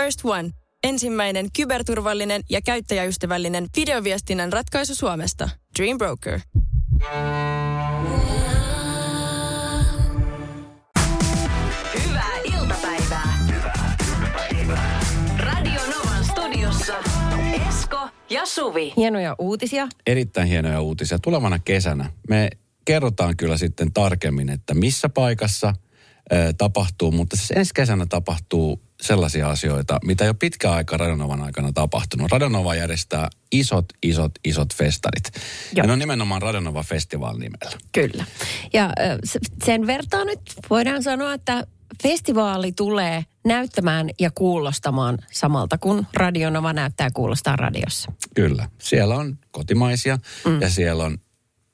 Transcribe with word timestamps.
First 0.00 0.20
One. 0.24 0.50
Ensimmäinen 0.84 1.46
kyberturvallinen 1.56 2.42
ja 2.50 2.60
käyttäjäystävällinen 2.62 3.66
videoviestinnän 3.76 4.52
ratkaisu 4.52 4.94
Suomesta. 4.94 5.48
Dream 5.78 5.98
Broker. 5.98 6.40
Hyvää 12.04 12.36
iltapäivää. 12.44 13.38
Radio 15.38 15.80
Novan 15.80 16.24
studiossa 16.24 16.94
Esko 17.68 18.08
ja 18.30 18.46
Suvi. 18.46 18.92
Hienoja 18.96 19.34
uutisia. 19.38 19.88
erittäin 20.06 20.48
hienoja 20.48 20.80
uutisia. 20.80 21.18
Tulevana 21.18 21.58
kesänä 21.58 22.10
me 22.28 22.50
kerrotaan 22.84 23.36
kyllä 23.36 23.56
sitten 23.56 23.92
tarkemmin, 23.92 24.48
että 24.48 24.74
missä 24.74 25.08
paikassa 25.08 25.74
tapahtuu, 26.58 27.12
mutta 27.12 27.36
siis 27.36 27.50
ensi 27.50 27.74
kesänä 27.74 28.06
tapahtuu 28.06 28.89
sellaisia 29.00 29.50
asioita, 29.50 29.98
mitä 30.04 30.24
jo 30.24 30.34
pitkä 30.34 30.72
aika 30.72 30.96
Radionovan 30.96 31.42
aikana 31.42 31.72
tapahtunut. 31.72 32.32
Radionova 32.32 32.74
järjestää 32.74 33.28
isot, 33.52 33.84
isot, 34.02 34.32
isot 34.44 34.74
festarit. 34.74 35.30
Joo. 35.34 35.42
Ja 35.74 35.86
ne 35.86 35.92
on 35.92 35.98
nimenomaan 35.98 36.42
Radionova 36.42 36.82
Festival 36.82 37.38
nimellä. 37.38 37.78
Kyllä. 37.92 38.24
Ja 38.72 38.92
sen 39.64 39.86
vertaan 39.86 40.26
nyt 40.26 40.40
voidaan 40.70 41.02
sanoa, 41.02 41.34
että 41.34 41.66
festivaali 42.02 42.72
tulee 42.72 43.24
näyttämään 43.44 44.10
ja 44.18 44.30
kuulostamaan 44.30 45.18
samalta 45.32 45.78
kuin 45.78 46.06
Radionova 46.14 46.72
näyttää 46.72 47.06
ja 47.06 47.10
kuulostaa 47.10 47.56
radiossa. 47.56 48.12
Kyllä. 48.34 48.68
Siellä 48.78 49.16
on 49.16 49.38
kotimaisia 49.50 50.18
mm. 50.46 50.60
ja 50.60 50.70
siellä 50.70 51.04
on 51.04 51.18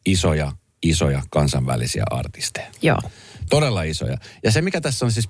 isoja, 0.07 0.53
isoja 0.83 1.23
kansainvälisiä 1.31 2.05
artisteja. 2.11 2.67
Joo. 2.83 3.01
Todella 3.51 3.83
isoja. 3.83 4.17
Ja 4.45 4.53
se, 4.53 4.63
mikä 4.63 4.81
tässä 4.81 5.05
on 5.05 5.13
siis 5.13 5.29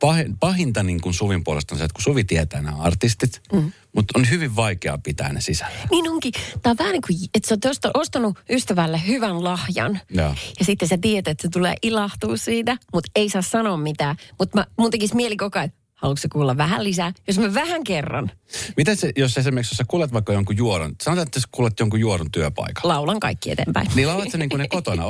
pahin, 0.00 0.38
pahinta 0.38 0.82
niin 0.82 1.00
kuin 1.00 1.14
Suvin 1.14 1.44
puolesta 1.44 1.74
on 1.74 1.78
se, 1.78 1.84
että 1.84 1.94
kun 1.94 2.02
Suvi 2.02 2.24
tietää 2.24 2.62
nämä 2.62 2.76
artistit, 2.76 3.42
mm. 3.52 3.72
mutta 3.96 4.18
on 4.18 4.30
hyvin 4.30 4.56
vaikea 4.56 4.98
pitää 4.98 5.32
ne 5.32 5.40
sisällä. 5.40 5.78
Niin 5.90 6.10
onkin. 6.10 6.32
Tämä 6.62 6.70
on 6.70 6.78
vähän 6.78 6.92
niin 6.92 7.02
kuin, 7.06 7.18
että 7.34 7.48
sä 7.48 7.54
oot 7.54 7.64
osta- 7.64 7.90
ostanut 7.94 8.38
ystävälle 8.50 9.00
hyvän 9.06 9.44
lahjan. 9.44 10.00
Joo. 10.10 10.34
Ja 10.58 10.64
sitten 10.64 10.88
sä 10.88 10.98
tiedät, 11.00 11.28
että 11.28 11.42
se 11.42 11.48
tulee 11.48 11.74
ilahtua 11.82 12.36
siitä, 12.36 12.76
mutta 12.92 13.10
ei 13.14 13.28
saa 13.28 13.42
sanoa 13.42 13.76
mitään. 13.76 14.16
Mutta 14.38 14.66
mun 14.78 14.90
tekisi 14.90 15.16
mieli 15.16 15.36
koko 15.36 15.58
ajan, 15.58 15.72
haluatko 16.02 16.28
kuulla 16.32 16.56
vähän 16.56 16.84
lisää? 16.84 17.12
Jos 17.26 17.38
mä 17.38 17.54
vähän 17.54 17.84
kerran 17.84 18.30
Miten 18.76 18.96
se, 18.96 19.12
jos 19.16 19.38
esimerkiksi 19.38 19.72
jos 19.72 19.76
sä 19.76 19.84
kuulet 19.88 20.12
vaikka 20.12 20.32
jonkun 20.32 20.56
juoron, 20.56 20.94
sanotaan, 21.02 21.26
että 21.26 21.40
sä 21.40 21.48
kuulet 21.50 21.80
jonkun 21.80 22.00
juoron 22.00 22.30
työpaikalla. 22.30 22.94
laulan 22.94 23.20
kaikki 23.20 23.50
eteenpäin. 23.50 23.86
Niin 23.94 24.08
laulat 24.08 24.30
sä 24.30 24.38
niin 24.38 24.48
kuin 24.48 24.58
ne 24.58 24.68
kotona? 24.68 25.04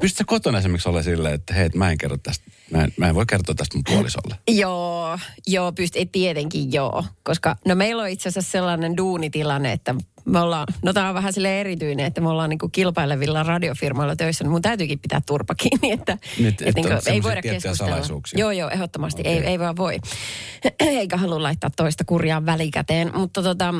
Pystytkö 0.00 0.08
sä 0.08 0.24
kotona 0.26 0.58
esimerkiksi 0.58 0.88
olla 0.88 1.02
silleen, 1.02 1.34
että 1.34 1.54
hei, 1.54 1.68
mä 1.74 1.90
en 1.90 1.98
kerro 1.98 2.16
tästä, 2.16 2.44
mä 2.70 2.84
en, 2.84 2.92
mä 2.96 3.08
en 3.08 3.14
voi 3.14 3.26
kertoa 3.26 3.54
tästä 3.54 3.76
mun 3.76 3.84
puolisolle. 3.84 4.36
Joo, 4.48 5.18
joo, 5.46 5.70
pyst- 5.70 5.94
ei, 5.94 6.06
tietenkin 6.06 6.72
joo. 6.72 7.04
Koska 7.22 7.56
no 7.66 7.74
meillä 7.74 8.02
on 8.02 8.08
itse 8.08 8.28
asiassa 8.28 8.52
sellainen 8.52 8.96
duunitilanne, 8.96 9.72
että 9.72 9.94
me 10.24 10.40
ollaan, 10.40 10.66
no 10.82 10.92
tämä 10.92 11.08
on 11.08 11.14
vähän 11.14 11.32
sille 11.32 11.60
erityinen, 11.60 12.06
että 12.06 12.20
me 12.20 12.28
ollaan 12.28 12.50
niinku 12.50 12.68
kilpailevilla 12.68 13.42
radiofirmoilla 13.42 14.16
töissä, 14.16 14.44
niin 14.44 14.50
mun 14.50 14.62
täytyykin 14.62 14.98
pitää 14.98 15.20
turpa 15.26 15.54
kiinni, 15.54 15.90
että, 15.92 16.18
Nyt, 16.38 16.62
että 16.62 16.72
niinku 16.80 16.92
on 16.92 17.00
ei 17.12 17.22
voida 17.22 17.42
keskustella. 17.42 17.76
salaisuuksia. 17.76 18.38
Joo, 18.40 18.50
joo, 18.50 18.70
ehdottomasti, 18.70 19.22
Okei. 19.22 19.32
ei, 19.32 19.44
ei 19.44 19.58
vaan 19.58 19.76
voi. 19.76 19.98
Eikä 20.80 21.16
halua 21.16 21.42
laittaa 21.42 21.70
toista 21.76 22.04
kurjaa 22.04 22.46
välikäteen, 22.46 23.10
mutta 23.14 23.42
tota, 23.42 23.72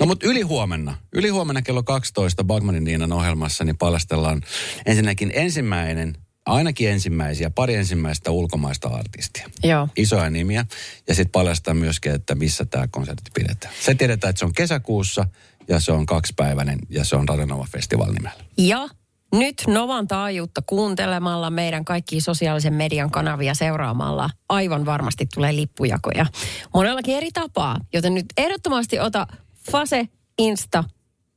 No 0.00 0.06
mutta 0.06 0.26
yli 0.26 0.40
huomenna, 0.40 0.94
yli 1.12 1.28
huomenna 1.28 1.62
kello 1.62 1.82
12 1.82 2.44
Bagmanin 2.44 2.84
Niinan 2.84 3.12
ohjelmassa, 3.12 3.64
niin 3.64 3.78
paljastellaan 3.78 4.42
ensinnäkin 4.86 5.32
ensimmäinen, 5.34 6.16
ainakin 6.46 6.90
ensimmäisiä, 6.90 7.50
pari 7.50 7.74
ensimmäistä 7.74 8.30
ulkomaista 8.30 8.88
artistia. 8.88 9.48
joo. 9.64 9.88
Isoja 9.96 10.30
nimiä. 10.30 10.66
Ja 11.08 11.14
sitten 11.14 11.32
paljastetaan 11.32 11.76
myöskin, 11.76 12.12
että 12.12 12.34
missä 12.34 12.64
tämä 12.64 12.88
konsertti 12.90 13.30
pidetään. 13.34 13.74
Se 13.80 13.94
tiedetään, 13.94 14.30
että 14.30 14.38
se 14.38 14.44
on 14.44 14.54
kesäkuussa 14.54 15.26
ja 15.68 15.80
se 15.80 15.92
on 15.92 16.06
kaksipäiväinen 16.06 16.78
ja 16.88 17.04
se 17.04 17.16
on 17.16 17.28
Radionova 17.28 17.66
Festival 17.72 18.12
nimellä. 18.12 18.40
Ja 18.58 18.88
nyt 19.34 19.62
Novan 19.66 20.08
taajuutta 20.08 20.62
kuuntelemalla 20.66 21.50
meidän 21.50 21.84
kaikki 21.84 22.20
sosiaalisen 22.20 22.74
median 22.74 23.10
kanavia 23.10 23.54
seuraamalla 23.54 24.30
aivan 24.48 24.86
varmasti 24.86 25.26
tulee 25.34 25.56
lippujakoja. 25.56 26.26
Monellakin 26.74 27.16
eri 27.16 27.30
tapaa, 27.30 27.76
joten 27.92 28.14
nyt 28.14 28.26
ehdottomasti 28.36 28.98
ota 28.98 29.26
Fase, 29.70 30.08
Insta, 30.38 30.84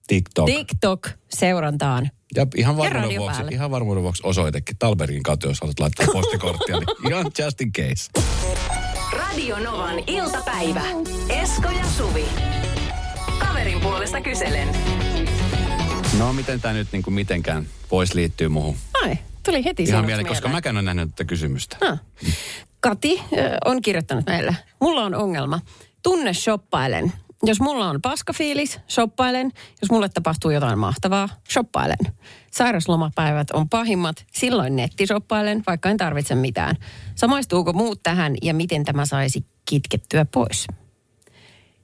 TikTok. 0.07 0.45
TikTok 0.45 1.09
seurantaan. 1.29 2.09
ja 2.35 2.47
ihan 2.55 2.77
varmuuden, 2.77 3.19
vuoksi, 3.19 3.41
ihan 3.51 3.71
varmuuden 3.71 4.03
vuoksi 4.03 4.21
osoitekin 4.25 4.77
Talbergin 4.79 5.23
kautta, 5.23 5.47
jos 5.47 5.61
haluat 5.61 5.79
laittaa 5.79 6.07
postikorttia, 6.13 6.79
niin 6.79 6.87
ihan 7.09 7.25
just 7.39 7.61
in 7.61 7.71
case. 7.71 8.11
Radio 9.13 9.59
Novan 9.59 9.99
iltapäivä. 10.07 10.83
Esko 11.29 11.69
ja 11.69 11.85
Suvi. 11.97 12.25
Kaverin 13.79 13.81
puolesta 13.81 14.21
kyselen. 14.21 14.67
No 16.19 16.33
miten 16.33 16.61
tämä 16.61 16.73
nyt 16.73 16.87
niin 16.91 17.03
kuin 17.03 17.13
mitenkään 17.13 17.67
voisi 17.91 18.15
liittyä 18.15 18.49
muuhun? 18.49 18.75
Ai, 19.03 19.17
tuli 19.45 19.65
heti 19.65 19.83
Ihan 19.83 20.05
mieleen, 20.05 20.27
koska 20.27 20.49
mäkään 20.49 20.77
en 20.77 20.85
nähnyt 20.85 21.09
tätä 21.09 21.25
kysymystä. 21.25 21.77
Ah. 21.81 21.99
Kati 22.79 23.21
on 23.65 23.81
kirjoittanut 23.81 24.25
meille. 24.25 24.55
Mulla 24.81 25.03
on 25.03 25.15
ongelma. 25.15 25.59
Tunne 26.03 26.33
shoppailen. 26.33 27.13
Jos 27.43 27.59
mulla 27.59 27.89
on 27.89 28.01
paskafiilis, 28.01 28.79
shoppailen. 28.89 29.51
Jos 29.81 29.91
mulle 29.91 30.09
tapahtuu 30.09 30.51
jotain 30.51 30.79
mahtavaa, 30.79 31.29
shoppailen. 31.53 32.13
Sairaslomapäivät 32.51 33.51
on 33.51 33.69
pahimmat. 33.69 34.25
Silloin 34.33 34.75
nettishoppailen, 34.75 35.63
vaikka 35.67 35.89
en 35.89 35.97
tarvitse 35.97 36.35
mitään. 36.35 36.75
Samaistuuko 37.15 37.73
muut 37.73 38.03
tähän 38.03 38.35
ja 38.41 38.53
miten 38.53 38.85
tämä 38.85 39.05
saisi 39.05 39.45
kitkettyä 39.69 40.25
pois? 40.25 40.67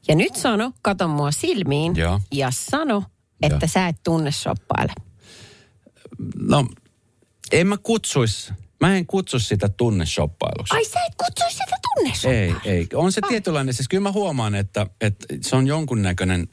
Ja 0.07 0.15
nyt 0.15 0.35
sano, 0.35 0.71
kato 0.81 1.07
mua 1.07 1.31
silmiin 1.31 1.95
Joo. 1.95 2.21
ja 2.31 2.51
sano, 2.51 3.03
että 3.41 3.57
Joo. 3.61 3.67
sä 3.67 3.87
et 3.87 3.97
tunne 4.03 4.31
shoppaile. 4.31 4.93
No, 6.39 6.67
en 7.51 7.67
mä 7.67 7.77
kutsuis, 7.77 8.53
mä 8.81 8.95
en 8.97 9.05
kutsu 9.05 9.39
sitä 9.39 9.69
tunneshoppailuksi. 9.69 10.75
Ai 10.75 10.85
sä 10.85 10.99
et 11.07 11.15
kutsuisi 11.25 11.57
sitä 11.57 11.75
tunne 11.81 12.35
Ei, 12.37 12.55
ei. 12.65 12.87
On 12.93 13.11
se 13.11 13.21
tietynlainen, 13.27 13.73
siis 13.73 13.87
kyllä 13.87 14.03
mä 14.03 14.11
huomaan, 14.11 14.55
että, 14.55 14.87
että 15.01 15.25
se 15.41 15.55
on 15.55 15.67
jonkunnäköinen, 15.67 16.47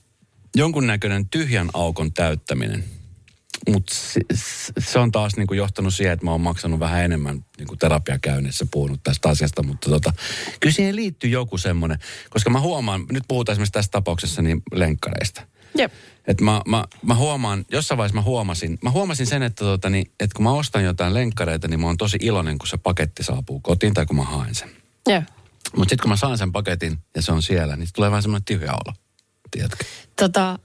jonkunnäköinen 0.57 1.29
tyhjän 1.29 1.71
aukon 1.75 2.13
täyttäminen. 2.13 2.85
Mutta 3.69 3.95
se, 3.95 4.21
se 4.79 4.99
on 4.99 5.13
taas 5.13 5.37
niin 5.37 5.47
kuin 5.47 5.59
johtanut 5.59 5.95
siihen, 5.95 6.13
että 6.13 6.25
mä 6.25 6.31
oon 6.31 6.41
maksanut 6.41 6.81
vähän 6.81 7.05
enemmän 7.05 7.45
niin 7.59 7.69
kuin 7.69 7.79
terapiakäynnissä 7.79 8.67
puhunut 8.71 9.01
tästä 9.03 9.29
asiasta. 9.29 9.63
Mutta 9.63 9.91
tota, 9.91 10.13
kyllä 10.61 10.75
siihen 10.75 10.97
liittyy 10.97 11.31
joku 11.31 11.59
semmoinen, 11.59 11.99
koska 12.31 12.51
mä 12.51 12.61
huomaan, 12.61 13.07
nyt 13.13 13.25
puhutaan 13.29 13.55
esimerkiksi 13.55 13.73
tässä 13.73 13.91
tapauksessa 13.91 14.43
niin 14.43 14.63
lenkkareista. 14.73 15.43
Jep. 15.79 15.93
Et 16.27 16.41
mä, 16.41 16.63
mä, 16.67 16.85
mä 17.03 17.15
huomaan, 17.15 17.65
jossain 17.71 17.99
vaiheessa 17.99 18.19
mä 18.19 18.23
huomasin, 18.23 18.79
mä 18.83 18.91
huomasin 18.91 19.27
sen, 19.27 19.43
että, 19.43 19.65
tota, 19.65 19.91
niin, 19.91 20.13
että 20.21 20.35
kun 20.37 20.45
mä 20.45 20.53
ostan 20.53 20.85
jotain 20.85 21.15
lenkkareita, 21.15 21.69
niin 21.69 21.81
mä 21.81 21.87
oon 21.87 21.97
tosi 21.97 22.19
iloinen, 22.21 22.59
kun 22.59 22.69
se 22.69 22.77
paketti 22.77 23.23
saapuu 23.23 23.61
kotiin 23.61 23.95
tai 23.95 24.07
kun 24.07 24.17
mä 24.17 24.25
haen 24.25 24.55
sen. 24.55 24.71
Joo. 25.07 25.23
Mutta 25.77 25.91
sitten 25.93 26.03
kun 26.03 26.09
mä 26.09 26.17
saan 26.17 26.39
sen 26.39 26.53
paketin 26.53 26.99
ja 27.17 27.23
se 27.23 27.33
on 27.33 27.43
siellä, 27.43 27.77
niin 27.77 27.89
tulee 27.95 28.11
vähän 28.11 28.23
semmoinen 28.23 28.45
tyhjä 28.45 28.73
olo. 28.73 28.95
Tiedätkö? 29.51 29.85
Tota, 30.17 30.59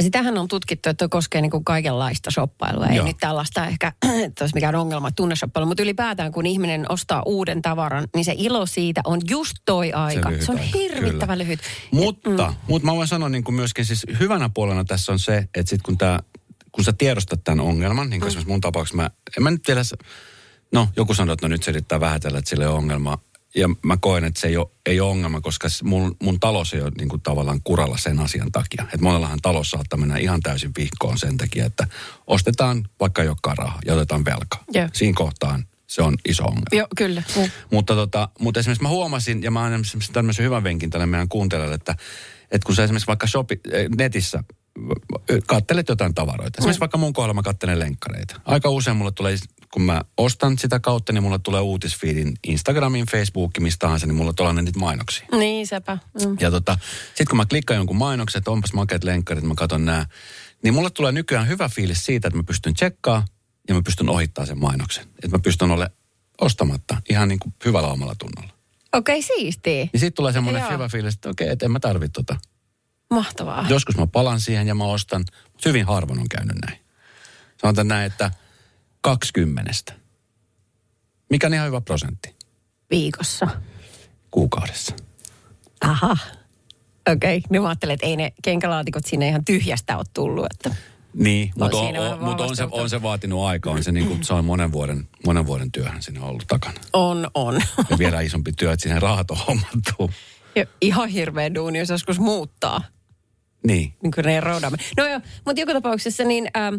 sitähän 0.00 0.38
on 0.38 0.48
tutkittu, 0.48 0.88
että 0.88 1.08
koskee 1.08 1.40
niin 1.40 1.50
kuin 1.50 1.64
kaikenlaista 1.64 2.30
shoppailua. 2.30 2.86
Ei 2.86 2.96
Joo. 2.96 3.06
nyt 3.06 3.16
tällaista 3.20 3.66
ehkä, 3.66 3.92
että 4.26 4.44
olisi 4.44 4.54
mikään 4.54 4.74
ongelma 4.74 5.10
tunneshoppailu, 5.10 5.66
mutta 5.66 5.82
ylipäätään 5.82 6.32
kun 6.32 6.46
ihminen 6.46 6.86
ostaa 6.88 7.22
uuden 7.26 7.62
tavaran, 7.62 8.08
niin 8.14 8.24
se 8.24 8.34
ilo 8.36 8.66
siitä 8.66 9.00
on 9.04 9.20
just 9.30 9.56
toi 9.64 9.92
aika. 9.92 10.30
lyhyt 10.30 10.42
Se, 10.42 10.52
on 10.52 10.58
aika, 10.58 10.78
hirvittävän 10.78 11.18
kyllä. 11.18 11.38
lyhyt. 11.38 11.60
Mutta, 11.90 12.30
mm. 12.48 12.54
mutta 12.68 12.86
mä 12.86 12.92
voin 12.92 13.08
sanoa 13.08 13.28
niin 13.28 13.44
kuin 13.44 13.54
myöskin 13.54 13.84
siis 13.84 14.06
hyvänä 14.20 14.50
puolena 14.54 14.84
tässä 14.84 15.12
on 15.12 15.18
se, 15.18 15.48
että 15.54 15.70
sit 15.70 15.82
kun, 15.82 15.98
tää, 15.98 16.22
kun 16.72 16.84
sä 16.84 16.92
tiedostat 16.92 17.44
tämän 17.44 17.60
ongelman, 17.60 18.10
niin 18.10 18.20
kuin 18.20 18.26
mm. 18.26 18.28
esimerkiksi 18.28 18.50
mun 18.52 18.60
tapauksessa 18.60 18.96
mä, 18.96 19.10
en 19.36 19.42
mä 19.42 19.50
nyt 19.50 19.68
vielä, 19.68 19.84
s- 19.84 19.94
no 20.72 20.88
joku 20.96 21.14
sanoo, 21.14 21.32
että 21.32 21.48
no 21.48 21.52
nyt 21.52 21.62
se 21.62 21.70
yrittää 21.70 22.00
vähätellä, 22.00 22.38
että 22.38 22.48
sillä 22.48 22.64
ei 22.64 22.68
ole 22.68 22.76
ongelma. 22.78 23.18
Ja 23.54 23.68
mä 23.82 23.96
koen, 23.96 24.24
että 24.24 24.40
se 24.40 24.48
ei 24.48 24.56
ole, 24.56 24.66
ei 24.86 25.00
ole 25.00 25.10
ongelma, 25.10 25.40
koska 25.40 25.68
mun, 25.82 26.16
mun 26.22 26.40
talous 26.40 26.74
ei 26.74 26.82
ole 26.82 26.92
niin 26.98 27.08
kuin 27.08 27.22
tavallaan 27.22 27.60
kuralla 27.64 27.96
sen 27.96 28.20
asian 28.20 28.52
takia. 28.52 28.82
Että 28.82 29.02
monellahan 29.02 29.38
talous 29.42 29.70
saattaa 29.70 29.98
mennä 29.98 30.16
ihan 30.16 30.40
täysin 30.40 30.70
vihkoon 30.78 31.18
sen 31.18 31.36
takia, 31.36 31.66
että 31.66 31.86
ostetaan 32.26 32.88
vaikka 33.00 33.22
ei 33.22 33.28
olekaan 33.28 33.58
rahaa 33.58 33.80
ja 33.86 33.94
otetaan 33.94 34.24
velkaa. 34.24 34.64
Joo. 34.72 34.88
Siinä 34.92 35.16
kohtaan 35.16 35.66
se 35.86 36.02
on 36.02 36.16
iso 36.28 36.44
ongelma. 36.44 36.64
Joo, 36.72 36.86
kyllä. 36.96 37.22
Joo. 37.36 37.48
Mutta, 37.70 37.94
tota, 37.94 38.28
mutta 38.40 38.60
esimerkiksi 38.60 38.82
mä 38.82 38.88
huomasin, 38.88 39.42
ja 39.42 39.50
mä 39.50 39.64
annan 39.64 39.80
esimerkiksi 39.80 40.12
tämmöisen 40.12 40.44
hyvän 40.44 40.64
venkin 40.64 40.90
tälle 40.90 41.06
meidän 41.06 41.28
kuuntelijalle, 41.28 41.74
että, 41.74 41.96
että 42.50 42.66
kun 42.66 42.74
sä 42.74 42.84
esimerkiksi 42.84 43.06
vaikka 43.06 43.26
shopi, 43.26 43.60
eh, 43.72 43.88
netissä 43.96 44.44
kattelet 45.46 45.88
jotain 45.88 46.14
tavaroita. 46.14 46.58
Esimerkiksi 46.58 46.80
vaikka 46.80 46.98
mun 46.98 47.12
kohdalla 47.12 47.34
mä 47.34 47.42
kattelen 47.42 47.78
lenkkareita. 47.78 48.40
Aika 48.44 48.70
usein 48.70 48.96
mulle 48.96 49.12
tulee, 49.12 49.36
kun 49.72 49.82
mä 49.82 50.02
ostan 50.16 50.58
sitä 50.58 50.80
kautta, 50.80 51.12
niin 51.12 51.22
mulle 51.22 51.38
tulee 51.38 51.60
uutisfiidin 51.60 52.34
Instagramin, 52.44 53.06
Facebookin, 53.06 53.62
mistä 53.62 53.78
tahansa, 53.78 54.06
niin 54.06 54.14
mulle 54.14 54.32
tulee 54.32 54.52
niitä 54.52 54.78
mainoksia. 54.78 55.26
Niin, 55.32 55.66
sepä. 55.66 55.98
Mm. 56.24 56.36
Ja 56.40 56.50
tota, 56.50 56.78
sitten 57.06 57.26
kun 57.28 57.36
mä 57.36 57.46
klikkaan 57.46 57.76
jonkun 57.76 57.96
mainoksen, 57.96 58.38
että 58.38 58.50
onpas 58.50 58.72
makeat 58.72 59.04
lenkkarit, 59.04 59.44
mä 59.44 59.54
katson 59.54 59.84
nää, 59.84 60.06
niin 60.62 60.74
mulle 60.74 60.90
tulee 60.90 61.12
nykyään 61.12 61.48
hyvä 61.48 61.68
fiilis 61.68 62.04
siitä, 62.04 62.28
että 62.28 62.36
mä 62.36 62.42
pystyn 62.42 62.74
tsekkaa 62.74 63.24
ja 63.68 63.74
mä 63.74 63.82
pystyn 63.82 64.08
ohittaa 64.08 64.46
sen 64.46 64.58
mainoksen. 64.58 65.04
Että 65.04 65.36
mä 65.36 65.38
pystyn 65.38 65.70
ole 65.70 65.90
ostamatta 66.40 66.96
ihan 67.10 67.28
niin 67.28 67.38
kuin 67.38 67.54
hyvällä 67.64 67.88
omalla 67.88 68.14
tunnolla. 68.14 68.54
Okei, 68.92 69.18
okay, 69.18 69.36
siistiä. 69.36 69.84
Niin 69.92 70.00
sitten 70.00 70.12
tulee 70.12 70.32
semmoinen 70.32 70.70
hyvä 70.70 70.88
fiilis, 70.88 71.14
että 71.14 71.30
okei, 71.30 71.48
että 71.48 71.64
en 71.64 71.72
mä 71.72 71.80
tarvi 71.80 72.08
tota. 72.08 72.36
Mahtavaa. 73.10 73.66
Joskus 73.68 73.96
mä 73.96 74.06
palan 74.06 74.40
siihen 74.40 74.66
ja 74.66 74.74
mä 74.74 74.84
ostan, 74.84 75.24
mutta 75.52 75.68
hyvin 75.68 75.86
harvoin 75.86 76.20
on 76.20 76.28
käynyt 76.28 76.56
näin. 76.66 76.78
Sanotaan 77.60 77.88
näin, 77.88 78.06
että 78.06 78.30
20. 79.02 79.72
Mikä 81.30 81.46
on 81.46 81.54
ihan 81.54 81.66
hyvä 81.66 81.80
prosentti 81.80 82.34
Viikossa. 82.90 83.46
kuukaudessa. 84.30 84.96
Aha. 85.80 86.16
Okei, 87.08 87.36
okay. 87.36 87.48
niin 87.50 87.62
mä 87.62 87.68
ajattelin, 87.68 87.94
että 87.94 88.06
ei 88.06 88.16
ne 88.16 88.32
kenkälaatikot 88.42 89.04
sinne 89.06 89.28
ihan 89.28 89.44
tyhjästä 89.44 89.96
ole 89.96 90.04
tullut. 90.14 90.46
Että... 90.50 90.74
Niin, 91.14 91.52
No, 91.56 91.64
mutta 91.64 91.78
on, 91.78 91.96
on, 91.96 92.22
mut 92.22 92.40
on, 92.40 92.56
se, 92.56 92.68
on 92.70 92.90
se 92.90 93.02
vaatinut 93.02 93.44
aikaa. 93.44 93.72
On 93.72 93.84
se, 93.84 93.92
niin 93.92 94.06
kuin, 94.06 94.24
se 94.24 94.34
on 94.34 94.44
monen 94.44 94.72
vuoden, 94.72 95.08
monen 95.26 95.46
vuoden 95.46 95.72
työhän 95.72 96.02
sinne 96.02 96.20
ollut 96.20 96.44
takana. 96.48 96.80
On, 96.92 97.30
on. 97.34 97.60
Ja 97.90 97.98
vielä 97.98 98.20
isompi 98.20 98.52
työ, 98.52 98.72
että 98.72 98.82
siihen 98.82 99.02
rahat 99.02 99.30
on 99.30 99.38
hommattu. 99.48 100.10
Ja 100.56 100.66
ihan 100.80 101.08
hirveä 101.08 101.54
duuni, 101.54 101.78
jos 101.78 101.88
joskus 101.88 102.20
muuttaa. 102.20 102.84
Niin. 103.66 103.94
Niin 104.02 104.12
kuin 104.14 104.24
ne 104.24 104.40
roudaamme. 104.40 104.78
No 104.96 105.06
joo, 105.06 105.20
mutta 105.46 105.60
joka 105.60 105.72
tapauksessa 105.72 106.24
niin 106.24 106.48
ähm, 106.56 106.74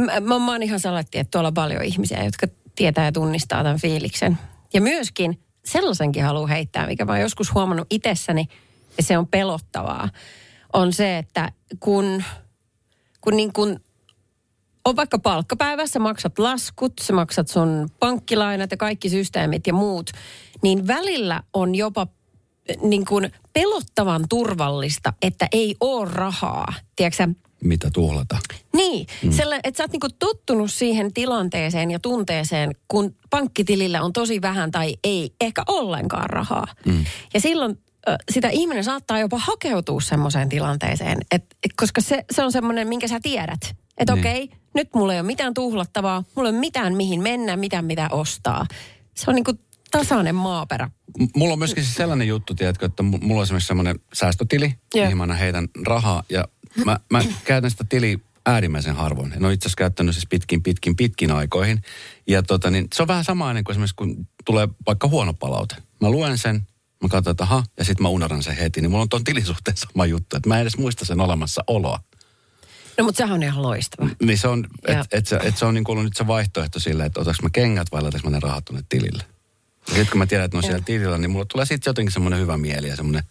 mä, 0.00 0.20
mä, 0.20 0.52
oon 0.52 0.62
ihan 0.62 0.80
salatti, 0.80 1.18
että 1.18 1.30
tuolla 1.30 1.48
on 1.48 1.54
paljon 1.54 1.82
ihmisiä, 1.82 2.24
jotka 2.24 2.46
tietää 2.74 3.04
ja 3.04 3.12
tunnistaa 3.12 3.62
tämän 3.62 3.80
fiiliksen. 3.80 4.38
Ja 4.74 4.80
myöskin 4.80 5.40
sellaisenkin 5.64 6.24
haluan 6.24 6.48
heittää, 6.48 6.86
mikä 6.86 7.04
mä 7.04 7.12
oon 7.12 7.20
joskus 7.20 7.54
huomannut 7.54 7.86
itsessäni, 7.90 8.48
ja 8.96 9.02
se 9.02 9.18
on 9.18 9.26
pelottavaa, 9.26 10.08
on 10.72 10.92
se, 10.92 11.18
että 11.18 11.52
kun, 11.80 12.22
kun 13.20 13.36
niin 13.36 13.52
kun 13.52 13.80
on 14.84 14.96
vaikka 14.96 15.18
palkkapäivässä, 15.18 15.98
maksat 15.98 16.38
laskut, 16.38 16.92
sä 17.02 17.12
maksat 17.12 17.48
sun 17.48 17.88
pankkilainat 18.00 18.70
ja 18.70 18.76
kaikki 18.76 19.08
systeemit 19.08 19.66
ja 19.66 19.74
muut, 19.74 20.10
niin 20.62 20.86
välillä 20.86 21.42
on 21.52 21.74
jopa 21.74 22.06
niin 22.82 23.04
kuin 23.04 23.32
pelottavan 23.52 24.24
turvallista, 24.28 25.12
että 25.22 25.48
ei 25.52 25.76
ole 25.80 26.10
rahaa. 26.12 26.74
Tiedätkö 26.96 27.28
Mitä 27.66 27.90
tuhlata. 27.92 28.38
niin, 28.76 29.06
mm. 29.24 29.32
sellainen, 29.32 29.60
että 29.64 29.78
sä 29.78 29.84
oot 29.84 29.92
niinku 29.92 30.08
tottunut 30.18 30.72
siihen 30.72 31.12
tilanteeseen 31.12 31.90
ja 31.90 31.98
tunteeseen, 31.98 32.70
kun 32.88 33.14
pankkitilillä 33.30 34.02
on 34.02 34.12
tosi 34.12 34.42
vähän 34.42 34.70
tai 34.70 34.96
ei 35.04 35.30
ehkä 35.40 35.62
ollenkaan 35.68 36.30
rahaa. 36.30 36.66
Mm. 36.86 37.04
Ja 37.34 37.40
silloin 37.40 37.78
sitä 38.32 38.48
ihminen 38.48 38.84
saattaa 38.84 39.18
jopa 39.18 39.38
hakeutua 39.38 40.00
semmoiseen 40.00 40.48
tilanteeseen, 40.48 41.18
et, 41.30 41.44
et, 41.64 41.70
koska 41.76 42.00
se, 42.00 42.24
se 42.30 42.44
on 42.44 42.52
semmoinen, 42.52 42.88
minkä 42.88 43.08
sä 43.08 43.20
tiedät. 43.22 43.60
Että 43.98 44.14
Niin. 44.14 44.20
okei, 44.26 44.50
nyt 44.74 44.88
mulla 44.94 45.12
ei 45.14 45.20
ole 45.20 45.26
mitään 45.26 45.54
tuhlattavaa, 45.54 46.24
mulla 46.34 46.48
ei 46.48 46.52
ole 46.52 46.60
mitään 46.60 46.94
mihin 46.94 47.22
mennä, 47.22 47.56
mitään 47.56 47.84
mitä 47.84 48.08
ostaa. 48.12 48.66
Se 49.14 49.24
on 49.30 49.34
niinku 49.34 49.52
tasainen 49.90 50.34
maaperä. 50.34 50.90
Mulla 51.36 51.52
on 51.52 51.58
myöskin 51.58 51.84
siis 51.84 51.96
sellainen 51.96 52.28
juttu, 52.28 52.54
tiedätkö, 52.54 52.86
että 52.86 53.02
mu- 53.02 53.24
mulla 53.24 53.40
on 53.40 53.42
esimerkiksi 53.42 53.66
semmoinen 53.66 54.00
säästötili, 54.12 54.74
Joo. 54.94 55.04
mihin 55.04 55.16
mä 55.16 55.22
aina 55.22 55.34
heitän 55.34 55.68
rahaa. 55.86 56.22
Ja 56.30 56.44
mä, 56.84 57.00
mä 57.10 57.22
käytän 57.44 57.70
sitä 57.70 57.84
tiliä 57.88 58.18
äärimmäisen 58.46 58.94
harvoin. 58.94 59.32
En 59.32 59.44
ole 59.44 59.52
itse 59.52 59.66
asiassa 59.66 59.76
käyttänyt 59.76 60.14
siis 60.14 60.26
pitkin, 60.26 60.62
pitkin, 60.62 60.96
pitkin 60.96 61.32
aikoihin. 61.32 61.82
Ja 62.26 62.42
tota, 62.42 62.70
niin 62.70 62.88
se 62.94 63.02
on 63.02 63.08
vähän 63.08 63.24
sama 63.24 63.52
kuin 63.52 63.70
esimerkiksi, 63.70 63.96
kun 63.96 64.28
tulee 64.44 64.68
vaikka 64.86 65.08
huono 65.08 65.34
palaute. 65.34 65.76
Mä 66.00 66.10
luen 66.10 66.38
sen, 66.38 66.66
mä 67.02 67.08
katson, 67.08 67.30
että 67.30 67.44
aha, 67.44 67.64
ja 67.78 67.84
sitten 67.84 68.02
mä 68.02 68.08
unohdan 68.08 68.42
sen 68.42 68.56
heti. 68.56 68.80
Niin 68.80 68.90
mulla 68.90 69.02
on 69.02 69.08
tuon 69.08 69.24
tilisuhteen 69.24 69.76
sama 69.76 70.06
juttu, 70.06 70.36
että 70.36 70.48
mä 70.48 70.54
en 70.54 70.62
edes 70.62 70.78
muista 70.78 71.04
sen 71.04 71.20
olemassaoloa. 71.20 72.00
No 72.98 73.04
mutta 73.04 73.18
sehän 73.18 73.34
on 73.34 73.42
ihan 73.42 73.62
loistava. 73.62 74.08
Niin 74.22 74.38
se 74.38 74.48
on, 74.48 74.66
että 74.86 75.06
et 75.12 75.26
se, 75.26 75.36
et 75.36 75.56
se 75.56 75.64
on 75.64 75.74
niin 75.74 75.84
ollut 75.88 76.04
nyt 76.04 76.16
se 76.16 76.26
vaihtoehto 76.26 76.80
sille, 76.80 77.04
että 77.04 77.20
otaks 77.20 77.42
mä 77.42 77.50
kengät 77.50 77.92
vai 77.92 78.02
laitanko 78.02 78.30
mä 78.30 78.36
ne 78.36 78.40
rahat 78.40 78.64
tuonne 78.64 78.84
tilille. 78.88 79.22
Ja 79.88 79.94
sitten 79.94 80.10
kun 80.10 80.18
mä 80.18 80.26
tiedän, 80.26 80.44
että 80.44 80.56
ne 80.56 80.58
on 80.58 80.62
siellä 80.62 80.84
tilillä, 80.84 81.18
niin 81.18 81.30
mulle 81.30 81.46
tulee 81.46 81.66
sitten 81.66 81.90
jotenkin 81.90 82.12
semmoinen 82.12 82.40
hyvä 82.40 82.56
mieli 82.56 82.88
ja 82.88 82.96
semmoinen, 82.96 83.22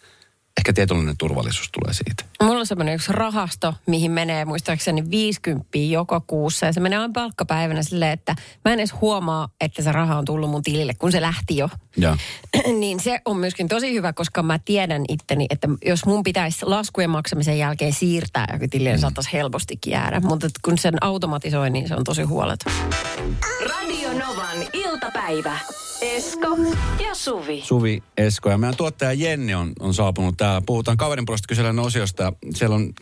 ehkä 0.58 0.72
tietynlainen 0.72 1.16
turvallisuus 1.16 1.70
tulee 1.72 1.94
siitä. 1.94 2.24
Mulla 2.42 2.60
on 2.60 2.66
semmoinen 2.66 2.94
yksi 2.94 3.12
rahasto, 3.12 3.74
mihin 3.86 4.10
menee 4.10 4.44
muistaakseni 4.44 5.10
50 5.10 5.66
joka 5.78 6.20
kuussa. 6.26 6.66
Ja 6.66 6.72
se 6.72 6.80
menee 6.80 6.98
aina 6.98 7.12
palkkapäivänä 7.14 7.82
silleen, 7.82 8.12
että 8.12 8.34
mä 8.64 8.72
en 8.72 8.78
edes 8.78 8.94
huomaa, 9.00 9.48
että 9.60 9.82
se 9.82 9.92
raha 9.92 10.18
on 10.18 10.24
tullut 10.24 10.50
mun 10.50 10.62
tilille, 10.62 10.94
kun 10.94 11.12
se 11.12 11.20
lähti 11.20 11.56
jo. 11.56 11.68
Ja 11.96 12.16
niin 12.80 13.00
se 13.00 13.20
on 13.24 13.36
myöskin 13.36 13.68
tosi 13.68 13.92
hyvä, 13.92 14.12
koska 14.12 14.42
mä 14.42 14.58
tiedän 14.64 15.04
itteni, 15.08 15.46
että 15.50 15.68
jos 15.86 16.06
mun 16.06 16.22
pitäisi 16.22 16.66
laskujen 16.66 17.10
maksamisen 17.10 17.58
jälkeen 17.58 17.92
siirtää 17.92 18.46
jokin 18.52 18.70
tilille, 18.70 18.90
niin 18.90 19.00
saattaisi 19.00 19.32
helpostikin 19.32 19.90
jäädä. 19.90 20.20
Mutta 20.20 20.48
kun 20.64 20.78
sen 20.78 21.04
automatisoi, 21.04 21.70
niin 21.70 21.88
se 21.88 21.94
on 21.94 22.04
tosi 22.04 22.22
huoleton. 22.22 22.72
Radio 23.68 24.12
Novan 24.12 24.58
iltapäivä. 24.72 25.58
Esko 26.00 26.56
ja 27.08 27.14
Suvi. 27.14 27.62
Suvi 27.64 28.02
Esko 28.16 28.50
ja 28.50 28.58
meidän 28.58 28.76
tuottaja 28.76 29.12
Jenni 29.12 29.54
on, 29.54 29.72
on 29.80 29.94
saapunut 29.94 30.36
täällä. 30.36 30.62
Puhutaan 30.66 30.96
kaverin 30.96 31.26
puolesta 31.26 31.48
kysellään 31.48 31.78
osiosta. 31.78 32.32
Siellä 32.54 32.76
on 32.76 32.92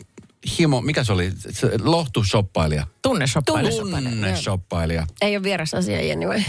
himo, 0.58 0.80
mikä 0.80 1.04
se 1.04 1.12
oli? 1.12 1.32
Se 1.50 1.70
lohtushoppailija. 1.82 2.86
Tunneshoppailija. 3.02 3.82
Tunneshoppailija. 3.82 5.06
Ei 5.22 5.36
ole 5.36 5.42
vieras 5.42 5.74
asia, 5.74 6.02
Jenni, 6.02 6.28
vai? 6.28 6.44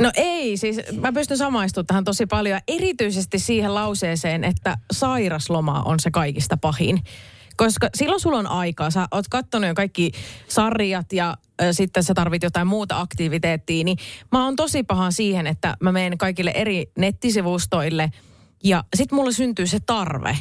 No 0.00 0.10
ei, 0.14 0.56
siis 0.56 0.80
mä 1.00 1.12
pystyn 1.12 1.38
samaistumaan 1.38 1.86
tähän 1.86 2.04
tosi 2.04 2.26
paljon. 2.26 2.60
Erityisesti 2.68 3.38
siihen 3.38 3.74
lauseeseen, 3.74 4.44
että 4.44 4.78
sairasloma 4.92 5.82
on 5.82 6.00
se 6.00 6.10
kaikista 6.10 6.56
pahin. 6.56 7.02
Koska 7.56 7.88
silloin 7.94 8.20
sulla 8.20 8.38
on 8.38 8.46
aikaa. 8.46 8.90
Sä 8.90 9.08
oot 9.10 9.28
kattonut 9.28 9.68
jo 9.68 9.74
kaikki 9.74 10.12
sarjat 10.48 11.12
ja 11.12 11.36
sitten 11.72 12.02
sä 12.02 12.14
tarvit 12.14 12.42
jotain 12.42 12.66
muuta 12.66 13.00
aktiviteettia. 13.00 13.84
Niin 13.84 13.98
mä 14.32 14.44
oon 14.44 14.56
tosi 14.56 14.82
paha 14.82 15.10
siihen, 15.10 15.46
että 15.46 15.76
mä 15.80 15.92
menen 15.92 16.18
kaikille 16.18 16.52
eri 16.54 16.90
nettisivustoille 16.98 18.10
ja 18.64 18.84
sitten 18.96 19.16
mulle 19.16 19.32
syntyy 19.32 19.66
se 19.66 19.78
tarve. 19.86 20.38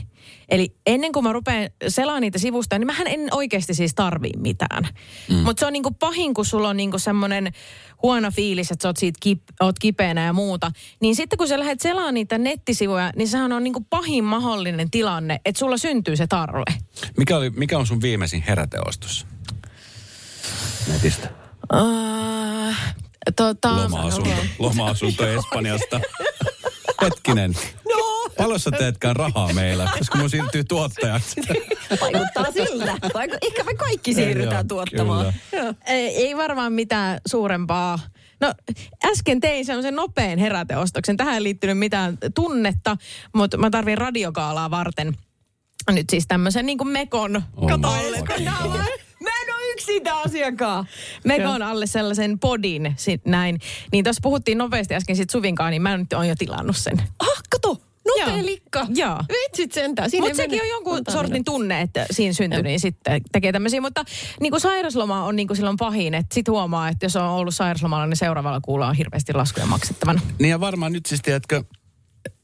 Eli 0.49 0.75
ennen 0.85 1.11
kuin 1.11 1.23
mä 1.23 1.33
rupean 1.33 1.69
selaamaan 1.87 2.21
niitä 2.21 2.39
sivustoja, 2.39 2.79
niin 2.79 2.87
mähän 2.87 3.07
en 3.07 3.27
oikeasti 3.31 3.73
siis 3.73 3.95
tarvii 3.95 4.31
mitään. 4.37 4.87
Mm. 5.29 5.35
Mutta 5.35 5.59
se 5.59 5.65
on 5.65 5.73
niinku 5.73 5.91
pahin, 5.91 6.33
kun 6.33 6.45
sulla 6.45 6.69
on 6.69 6.77
niinku 6.77 6.99
semmoinen 6.99 7.51
huono 8.03 8.31
fiilis, 8.31 8.71
että 8.71 8.83
sä 8.83 8.89
oot, 8.89 8.97
siitä 8.97 9.17
kip, 9.21 9.41
oot 9.59 9.79
kipeänä 9.79 10.25
ja 10.25 10.33
muuta. 10.33 10.71
Niin 10.99 11.15
sitten 11.15 11.37
kun 11.37 11.47
sä 11.47 11.59
lähdet 11.59 11.81
selaamaan 11.81 12.13
niitä 12.13 12.37
nettisivuja, 12.37 13.11
niin 13.15 13.27
sehän 13.27 13.51
on 13.51 13.63
niinku 13.63 13.85
pahin 13.89 14.23
mahdollinen 14.23 14.91
tilanne, 14.91 15.39
että 15.45 15.59
sulla 15.59 15.77
syntyy 15.77 16.15
se 16.15 16.27
tarve. 16.27 16.63
Mikä, 17.17 17.37
oli, 17.37 17.49
mikä 17.49 17.77
on 17.77 17.87
sun 17.87 18.01
viimeisin 18.01 18.43
heräteostos? 18.47 19.27
Netistä. 20.91 21.29
Uh, 21.73 22.75
tota, 23.35 23.75
Loma-asunto, 23.83 24.29
loma-asunto 24.59 25.27
Espanjasta. 25.27 25.99
Hetkinen. 27.01 27.53
No. 27.89 28.29
Paljon 28.37 28.59
sä 28.59 28.71
teetkään 28.71 29.15
rahaa 29.15 29.53
meillä, 29.53 29.89
koska 29.97 30.17
mun 30.17 30.29
siirtyy 30.29 30.63
tuottajaksi. 30.63 31.41
Vaikuttaa 32.01 32.51
siltä. 32.53 32.97
Vaiku- 33.13 33.37
Ehkä 33.41 33.63
me 33.63 33.73
kaikki 33.75 34.13
siirrytään 34.13 34.53
Joo, 34.55 34.63
tuottamaan. 34.63 35.33
Joo. 35.51 35.73
ei, 35.85 36.07
ei 36.27 36.37
varmaan 36.37 36.73
mitään 36.73 37.19
suurempaa. 37.27 37.99
No 38.41 38.53
äsken 39.05 39.39
tein 39.39 39.65
semmoisen 39.65 39.95
nopean 39.95 40.39
heräteostoksen. 40.39 41.17
Tähän 41.17 41.33
ei 41.35 41.43
liittynyt 41.43 41.77
mitään 41.77 42.17
tunnetta, 42.35 42.97
mutta 43.35 43.57
mä 43.57 43.69
tarvin 43.69 43.97
radiokaalaa 43.97 44.71
varten 44.71 45.17
nyt 45.91 46.09
siis 46.09 46.27
tämmöisen 46.27 46.65
niin 46.65 46.77
kuin 46.77 46.87
mekon 46.87 47.43
Oh 47.57 47.67
kato 47.69 47.87
my 49.87 50.11
alle. 50.11 50.85
fucking 51.23 51.43
Nää 51.43 51.51
on- 51.51 51.61
alle 51.61 51.85
sellaisen 51.85 52.39
podin 52.39 52.93
sit 52.97 53.25
näin. 53.25 53.59
Niin 53.91 54.03
tuossa 54.03 54.19
puhuttiin 54.23 54.57
nopeasti 54.57 54.95
äsken 54.95 55.15
sit 55.15 55.29
Suvinkaan, 55.29 55.71
niin 55.71 55.81
mä 55.81 55.97
nyt 55.97 56.13
oon 56.13 56.27
jo 56.27 56.35
tilannut 56.37 56.77
sen. 56.77 57.01
Ah, 57.19 57.41
kato. 57.49 57.77
Nopea 58.07 58.35
Joo. 58.37 58.45
likka. 58.45 58.87
Joo. 58.95 59.19
Vitsit 59.29 59.71
sentään. 59.71 60.09
Mutta 60.19 60.35
sekin 60.35 60.61
on 60.61 60.69
jonkun 60.69 60.93
monta 60.93 61.11
sortin 61.11 61.31
minuuttia. 61.31 61.53
tunne, 61.53 61.81
että 61.81 62.05
siinä 62.11 62.33
syntyy, 62.33 62.63
niin 62.63 62.79
sitten 62.79 63.21
tekee 63.31 63.51
tämmöisiä. 63.51 63.81
Mutta 63.81 64.03
niin 64.39 64.51
kuin 64.51 64.61
sairasloma 64.61 65.23
on 65.23 65.35
niin 65.35 65.47
kuin 65.47 65.57
silloin 65.57 65.77
pahin, 65.77 66.13
että 66.13 66.33
sit 66.33 66.47
huomaa, 66.47 66.89
että 66.89 67.05
jos 67.05 67.15
on 67.15 67.23
ollut 67.29 67.55
sairaslomalla, 67.55 68.05
niin 68.07 68.17
seuraavalla 68.17 68.61
kuulla 68.61 68.87
on 68.87 68.95
hirveästi 68.95 69.33
laskuja 69.33 69.65
maksettavana. 69.65 70.21
Niin 70.39 70.49
ja 70.49 70.59
varmaan 70.59 70.93
nyt 70.93 71.05
siis, 71.05 71.21
tiedätkö, 71.21 71.63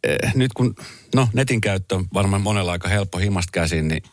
eh, 0.04 0.34
nyt 0.36 0.54
kun, 0.54 0.76
no 1.16 1.28
netin 1.34 1.62
käyttö 1.62 1.96
on 1.96 2.06
varmaan 2.14 2.42
monella 2.42 2.72
aika 2.72 2.88
helppo 2.88 3.18
himasta 3.18 3.52
käsin, 3.52 3.88
niin 3.88 4.04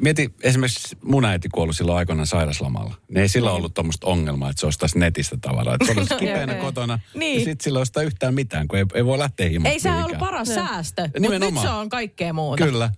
mieti 0.00 0.34
esimerkiksi 0.42 0.96
mun 1.02 1.24
äiti 1.24 1.48
kuollut 1.48 1.76
silloin 1.76 1.98
aikoinaan 1.98 2.26
sairaslomalla. 2.26 2.94
Niin 3.08 3.18
ei 3.18 3.28
sillä 3.28 3.52
ollut 3.52 3.74
tuommoista 3.74 4.06
ongelmaa, 4.06 4.50
että 4.50 4.60
se 4.60 4.66
ostaisi 4.66 4.98
netistä 4.98 5.36
tavaraa. 5.40 5.74
Että 5.74 5.86
se 5.86 5.92
olisi 5.98 6.14
kipeänä 6.26 6.54
kotona 6.54 6.98
Niin. 7.14 7.38
ja 7.38 7.44
sitten 7.44 7.64
sillä 7.64 7.78
ei 7.78 7.82
ostaa 7.82 8.02
yhtään 8.02 8.34
mitään, 8.34 8.68
kun 8.68 8.78
ei, 8.78 8.84
ei 8.94 9.04
voi 9.04 9.18
lähteä 9.18 9.48
himasta 9.48 9.72
Ei 9.72 9.80
se 9.80 9.90
ollut 9.90 10.18
paras 10.18 10.48
säästö, 10.48 11.02
mutta 11.20 11.38
nyt 11.38 11.54
se 11.62 11.68
on 11.68 11.88
kaikkea 11.88 12.32
muuta. 12.32 12.64
Kyllä. 12.64 12.90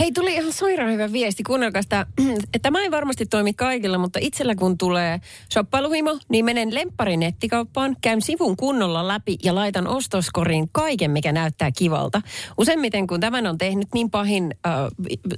Hei, 0.00 0.12
tuli 0.12 0.34
ihan 0.34 0.52
sairaan 0.52 0.92
hyvä 0.92 1.12
viesti. 1.12 1.42
Kuunnelkaa 1.42 1.82
sitä, 1.82 2.06
tämä 2.62 2.82
ei 2.82 2.90
varmasti 2.90 3.26
toimi 3.26 3.54
kaikilla, 3.54 3.98
mutta 3.98 4.18
itsellä 4.22 4.54
kun 4.54 4.78
tulee 4.78 5.20
shoppailuhimo, 5.52 6.18
niin 6.28 6.44
menen 6.44 6.74
lempparin 6.74 7.20
nettikauppaan, 7.20 7.96
käyn 8.02 8.22
sivun 8.22 8.56
kunnolla 8.56 9.08
läpi 9.08 9.36
ja 9.44 9.54
laitan 9.54 9.86
ostoskoriin 9.86 10.68
kaiken, 10.72 11.10
mikä 11.10 11.32
näyttää 11.32 11.70
kivalta. 11.78 12.22
Useimmiten 12.58 13.06
kun 13.06 13.20
tämän 13.20 13.46
on 13.46 13.58
tehnyt, 13.58 13.88
niin 13.94 14.10
pahin 14.10 14.54
äh, 14.66 14.72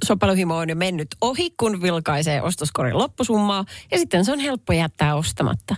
shoppailuhimo 0.05 0.57
on 0.57 0.69
jo 0.69 0.75
mennyt 0.75 1.07
ohi, 1.21 1.51
kun 1.59 1.81
vilkaisee 1.81 2.41
ostoskorin 2.41 2.97
loppusummaa 2.97 3.65
ja 3.91 3.97
sitten 3.97 4.25
se 4.25 4.31
on 4.31 4.39
helppo 4.39 4.73
jättää 4.73 5.15
ostamatta. 5.15 5.75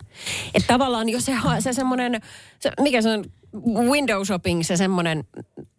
Että 0.53 0.67
tavallaan 0.67 1.09
jo 1.09 1.21
se, 1.21 1.33
se 1.59 1.73
semmoinen, 1.73 2.21
se, 2.59 2.71
mikä 2.79 3.01
se 3.01 3.09
on, 3.09 3.25
window 3.91 4.23
shopping, 4.25 4.63
se 4.63 4.77
semmoinen 4.77 5.23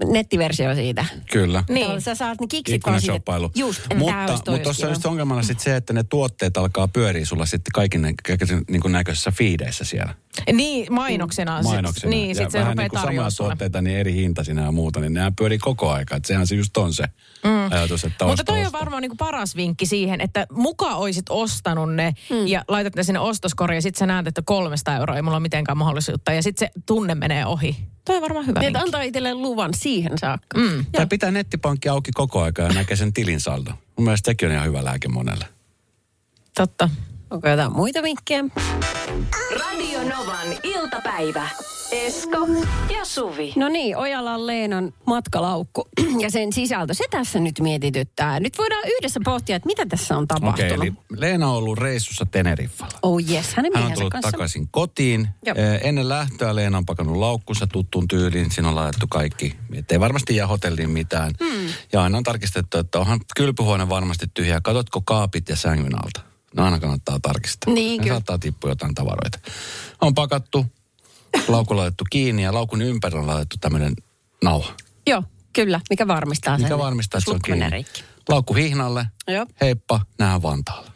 nettiversio 0.05 0.75
siitä. 0.75 1.05
Kyllä. 1.33 1.65
Niin. 1.69 2.01
Sä 2.01 2.15
saat 2.15 2.41
ne 2.41 2.47
kiksit 2.47 2.83
vaan 2.87 3.01
siitä. 3.01 3.33
Just, 3.55 3.81
mutta, 3.95 4.33
mutta 4.33 4.59
tuossa 4.59 4.87
on 4.87 4.93
just, 4.93 5.07
ongelmana 5.07 5.43
sit 5.43 5.61
se, 5.61 5.77
että 5.77 5.93
ne 5.93 6.03
tuotteet 6.03 6.57
alkaa 6.57 6.89
pyöriä 6.89 7.25
sulla 7.25 7.47
sitten 7.47 7.73
kaikin 7.73 8.03
niin 8.71 8.81
kuin 8.81 8.93
näköisissä 8.93 9.31
fiideissä 9.31 9.85
siellä. 9.85 10.15
Niin, 10.53 10.93
mainoksena. 10.93 11.63
sit- 11.63 11.71
Mainoksena. 11.73 12.11
Niin, 12.11 12.29
ja 12.29 12.35
sit 12.35 12.51
se 12.51 12.59
vähän 12.59 12.77
niin 12.77 12.91
kuin 12.91 13.01
samaa 13.03 13.31
sulle. 13.31 13.49
tuotteita, 13.49 13.83
niin 13.83 13.97
eri 13.99 14.15
hintaisina 14.15 14.63
ja 14.63 14.73
muuta, 14.73 15.01
niin 15.01 15.15
nämä 15.15 15.33
pyörii 15.39 15.59
koko 15.59 15.91
aika. 15.91 16.17
Että 16.17 16.27
sehän 16.27 16.47
se 16.47 16.55
just 16.55 16.77
on 16.77 16.93
se 16.95 17.05
mm. 17.45 17.73
ajatus, 17.73 18.05
että 18.05 18.25
Mutta 18.25 18.33
osta, 18.33 18.45
toi 18.45 18.61
on 18.61 18.67
osta. 18.67 18.79
varmaan 18.79 19.03
niinku 19.03 19.17
paras 19.17 19.57
vinkki 19.57 19.87
siihen, 19.87 20.21
että 20.21 20.47
muka 20.53 20.95
oisit 20.95 21.27
ostanut 21.31 21.95
ne 21.95 22.15
Hmm. 22.29 22.47
ja 22.47 22.65
laitat 22.69 22.95
ne 22.97 23.03
sinne 23.03 23.19
ostoskoriin 23.21 23.77
ja 23.77 23.83
sit 23.83 23.95
sä 23.97 24.07
näet, 24.07 24.27
että 24.27 24.43
300 24.45 24.97
euroa 24.97 25.17
ei 25.17 25.23
mulla 25.23 25.37
ole 25.37 25.43
mitenkään 25.43 25.79
mahdollisuutta 25.79 26.33
ja 26.33 26.43
sit 26.43 26.59
se 26.59 26.71
tunne 26.87 27.15
menee 27.15 27.47
ohi. 27.47 27.62
Toi 28.05 28.17
on 28.17 28.23
varmaan 28.23 28.47
hyvä 28.47 28.61
Niin, 28.61 28.67
että 28.69 28.79
vinkki. 28.79 28.89
antaa 28.89 29.03
itselleen 29.03 29.43
luvan 29.43 29.75
siihen 29.75 30.19
saakka. 30.19 30.59
Mm. 30.59 30.87
Tai 30.93 31.07
pitää 31.07 31.31
nettipankki 31.31 31.89
auki 31.89 32.11
koko 32.15 32.43
aika 32.43 32.63
ja 32.63 32.69
näkee 32.69 32.97
sen 32.97 33.13
tilin 33.13 33.41
saldon. 33.41 33.75
Mun 33.97 34.05
mielestä 34.05 34.31
sekin 34.31 34.49
on 34.49 34.55
ihan 34.55 34.67
hyvä 34.67 34.85
lääke 34.85 35.09
monelle. 35.09 35.45
Totta. 36.57 36.91
Onko 37.31 37.49
jotain 37.49 37.73
muita 37.73 38.03
vinkkejä? 38.03 38.45
Radio 39.61 40.01
Novan 40.03 40.49
iltapäivä. 40.63 41.49
Esko 41.93 42.47
ja 42.99 43.05
Suvi. 43.05 43.53
No 43.57 43.69
niin, 43.69 43.97
Ojalan 43.97 44.47
Leenan 44.47 44.93
matkalaukku 45.07 45.89
ja 46.25 46.31
sen 46.31 46.53
sisältö, 46.53 46.95
se 46.95 47.05
tässä 47.11 47.41
nyt 47.41 47.61
mietityttää. 47.61 48.41
Nyt 48.41 48.59
voidaan 48.59 48.83
yhdessä 48.87 49.21
pohtia, 49.25 49.57
että 49.57 49.67
mitä 49.67 49.87
tässä 49.87 50.17
on 50.17 50.29
tapahtunut. 50.29 50.73
Okei, 50.73 50.89
eli 50.89 50.93
Leena 51.17 51.49
on 51.49 51.57
ollut 51.57 51.79
reissussa 51.79 52.27
Teneriffalla. 52.27 52.99
Oh 53.03 53.21
yes, 53.31 53.55
hänen 53.55 53.73
Hän 53.75 53.85
on 53.87 53.93
tullut 53.93 54.13
kanssa. 54.13 54.31
takaisin 54.31 54.69
kotiin. 54.71 55.29
Eh, 55.47 55.81
Ennen 55.89 56.09
lähtöä 56.09 56.55
Leena 56.55 56.79
on 56.79 56.87
pakannut 56.87 57.17
laukkunsa 57.17 57.67
tuttuun 57.67 58.09
tyyliin. 58.09 58.51
Siinä 58.51 58.69
on 58.69 58.75
laitettu 58.75 59.07
kaikki, 59.07 59.55
ettei 59.75 60.01
varmasti 60.01 60.37
jää 60.37 60.47
hotelliin 60.47 60.91
mitään. 60.91 61.33
Hmm. 61.45 61.69
Ja 61.93 62.03
aina 62.03 62.19
on 62.19 62.25
tarkistettu, 62.25 62.79
että 62.79 62.99
onhan 62.99 63.21
kylpyhuone 63.37 63.89
varmasti 63.89 64.27
tyhjä. 64.35 64.61
Katotko 64.61 65.01
kaapit 65.01 65.49
ja 65.49 65.57
sängyn 65.57 66.05
alta? 66.05 66.21
No 66.57 66.65
aina 66.65 66.81
kannattaa 66.81 67.19
tarkistaa. 67.23 67.75
Niin, 67.75 68.01
kyllä. 68.01 68.15
saattaa 68.15 68.39
tippua 68.39 68.71
jotain 68.71 68.95
tavaroita. 68.95 69.39
On 70.01 70.15
pakattu, 70.15 70.67
laukku 71.49 71.77
laitettu 71.77 72.05
kiinni 72.11 72.43
ja 72.43 72.55
laukun 72.55 72.83
ympärillä 72.83 73.21
on 73.21 73.27
laitettu 73.27 73.57
tämmöinen 73.61 73.95
nauha. 74.45 74.73
Joo, 75.07 75.23
kyllä, 75.53 75.81
mikä 75.91 76.07
varmistaa 76.07 76.57
sen. 76.57 76.65
Mikä 76.65 76.79
varmistaa, 76.79 77.19
että 77.19 77.31
se 77.31 77.35
on 77.35 77.41
kiinni. 77.45 77.71
rikki. 77.71 78.05
Laukku 78.29 78.55
hihnalle. 78.55 79.07
Joo. 79.29 79.47
Heippa, 79.61 80.01
nähdään 80.19 80.43
Vantaalla. 80.43 80.93